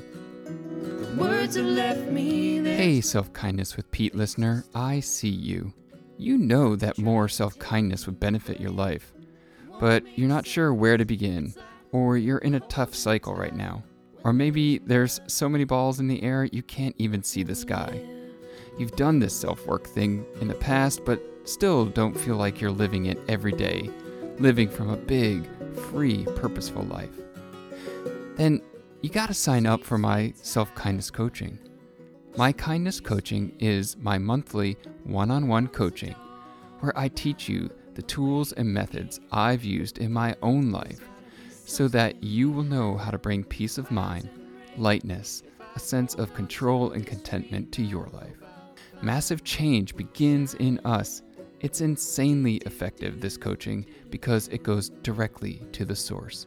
Hey, 2.76 3.00
Self 3.00 3.32
Kindness 3.32 3.76
with 3.76 3.90
Pete 3.92 4.16
listener, 4.16 4.64
I 4.74 4.98
see 4.98 5.28
you. 5.28 5.72
You 6.18 6.36
know 6.36 6.74
that 6.74 6.98
more 6.98 7.28
self 7.28 7.56
kindness 7.58 8.06
would 8.06 8.18
benefit 8.18 8.60
your 8.60 8.72
life, 8.72 9.12
but 9.78 10.02
you're 10.18 10.28
not 10.28 10.46
sure 10.46 10.74
where 10.74 10.96
to 10.96 11.04
begin, 11.04 11.54
or 11.92 12.16
you're 12.16 12.38
in 12.38 12.56
a 12.56 12.60
tough 12.60 12.96
cycle 12.96 13.34
right 13.34 13.54
now. 13.54 13.84
Or 14.24 14.32
maybe 14.32 14.78
there's 14.78 15.20
so 15.28 15.48
many 15.48 15.62
balls 15.62 16.00
in 16.00 16.08
the 16.08 16.22
air 16.22 16.44
you 16.44 16.64
can't 16.64 16.96
even 16.98 17.22
see 17.22 17.44
the 17.44 17.54
sky. 17.54 18.02
You've 18.76 18.96
done 18.96 19.20
this 19.20 19.38
self 19.38 19.64
work 19.66 19.86
thing 19.86 20.26
in 20.40 20.48
the 20.48 20.54
past, 20.54 21.04
but 21.04 21.22
still 21.44 21.86
don't 21.86 22.18
feel 22.18 22.36
like 22.36 22.60
you're 22.60 22.72
living 22.72 23.06
it 23.06 23.20
every 23.28 23.52
day, 23.52 23.88
living 24.40 24.68
from 24.68 24.90
a 24.90 24.96
big, 24.96 25.48
free, 25.90 26.24
purposeful 26.34 26.82
life. 26.82 27.16
Then 28.36 28.62
you 29.04 29.10
got 29.10 29.26
to 29.26 29.34
sign 29.34 29.66
up 29.66 29.84
for 29.84 29.98
my 29.98 30.32
self 30.34 30.74
kindness 30.74 31.10
coaching. 31.10 31.58
My 32.38 32.52
Kindness 32.52 33.00
Coaching 33.00 33.54
is 33.58 33.98
my 33.98 34.16
monthly 34.16 34.78
one 35.02 35.30
on 35.30 35.46
one 35.46 35.68
coaching 35.68 36.14
where 36.80 36.98
I 36.98 37.08
teach 37.08 37.46
you 37.46 37.68
the 37.92 38.00
tools 38.00 38.52
and 38.52 38.66
methods 38.66 39.20
I've 39.30 39.62
used 39.62 39.98
in 39.98 40.10
my 40.10 40.34
own 40.40 40.72
life 40.72 41.06
so 41.66 41.86
that 41.88 42.24
you 42.24 42.50
will 42.50 42.62
know 42.62 42.96
how 42.96 43.10
to 43.10 43.18
bring 43.18 43.44
peace 43.44 43.76
of 43.76 43.90
mind, 43.90 44.30
lightness, 44.78 45.42
a 45.76 45.78
sense 45.78 46.14
of 46.14 46.32
control 46.32 46.92
and 46.92 47.06
contentment 47.06 47.72
to 47.72 47.82
your 47.82 48.06
life. 48.14 48.38
Massive 49.02 49.44
change 49.44 49.94
begins 49.96 50.54
in 50.54 50.80
us. 50.86 51.20
It's 51.60 51.82
insanely 51.82 52.56
effective, 52.64 53.20
this 53.20 53.36
coaching, 53.36 53.84
because 54.08 54.48
it 54.48 54.62
goes 54.62 54.88
directly 55.02 55.60
to 55.72 55.84
the 55.84 55.94
source. 55.94 56.46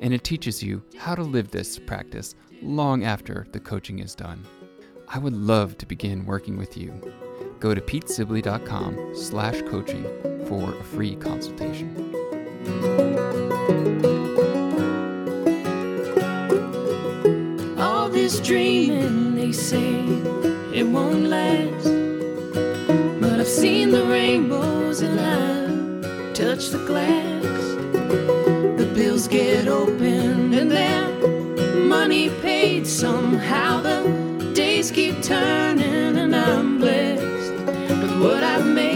And 0.00 0.12
it 0.12 0.24
teaches 0.24 0.62
you 0.62 0.82
how 0.96 1.14
to 1.14 1.22
live 1.22 1.50
this 1.50 1.78
practice 1.78 2.34
long 2.62 3.04
after 3.04 3.46
the 3.52 3.60
coaching 3.60 3.98
is 4.00 4.14
done. 4.14 4.44
I 5.08 5.18
would 5.18 5.34
love 5.34 5.78
to 5.78 5.86
begin 5.86 6.26
working 6.26 6.56
with 6.56 6.76
you. 6.76 6.92
Go 7.60 7.74
to 7.74 7.80
petesibley.com 7.80 9.14
slash 9.14 9.62
coaching 9.62 10.04
for 10.46 10.74
a 10.74 10.84
free 10.84 11.16
consultation. 11.16 11.94
All 17.78 18.08
this 18.08 18.40
dreaming, 18.40 19.36
they 19.36 19.52
say 19.52 20.04
it 20.74 20.86
won't 20.86 21.24
last. 21.26 21.84
But 23.20 23.40
I've 23.40 23.46
seen 23.46 23.90
the 23.90 24.04
rainbows 24.04 25.00
and 25.00 25.20
I've 25.20 26.34
touched 26.34 26.72
the 26.72 26.84
glass. 26.86 27.83
Get 29.28 29.66
opened 29.66 30.54
and 30.54 30.70
then 30.70 31.88
money 31.88 32.30
paid. 32.40 32.86
Somehow 32.86 33.80
the 33.80 34.52
days 34.54 34.92
keep 34.92 35.22
turning 35.22 36.16
and 36.16 36.36
I'm 36.36 36.78
blessed 36.78 37.50
with 38.00 38.22
what 38.22 38.44
I've 38.44 38.66
made. 38.66 38.93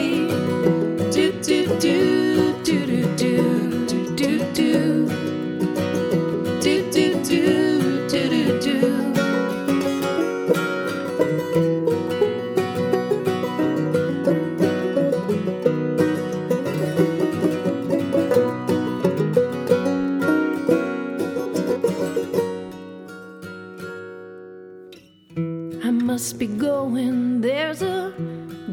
must 26.29 26.39
be 26.39 26.47
going. 26.47 27.41
There's 27.41 27.81
a 27.81 28.13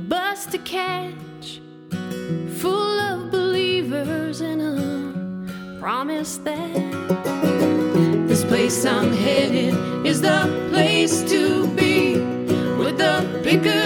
bus 0.10 0.46
to 0.48 0.58
catch, 0.58 1.62
full 2.60 3.00
of 3.00 3.32
believers 3.32 4.42
and 4.42 4.62
a 4.62 5.80
promise 5.80 6.36
that 6.40 6.74
this 8.28 8.44
place 8.44 8.84
I'm 8.86 9.14
headed 9.14 9.74
is 10.06 10.20
the 10.20 10.68
place 10.70 11.22
to 11.32 11.66
be 11.76 12.18
with 12.78 12.98
the 12.98 13.40
big. 13.42 13.85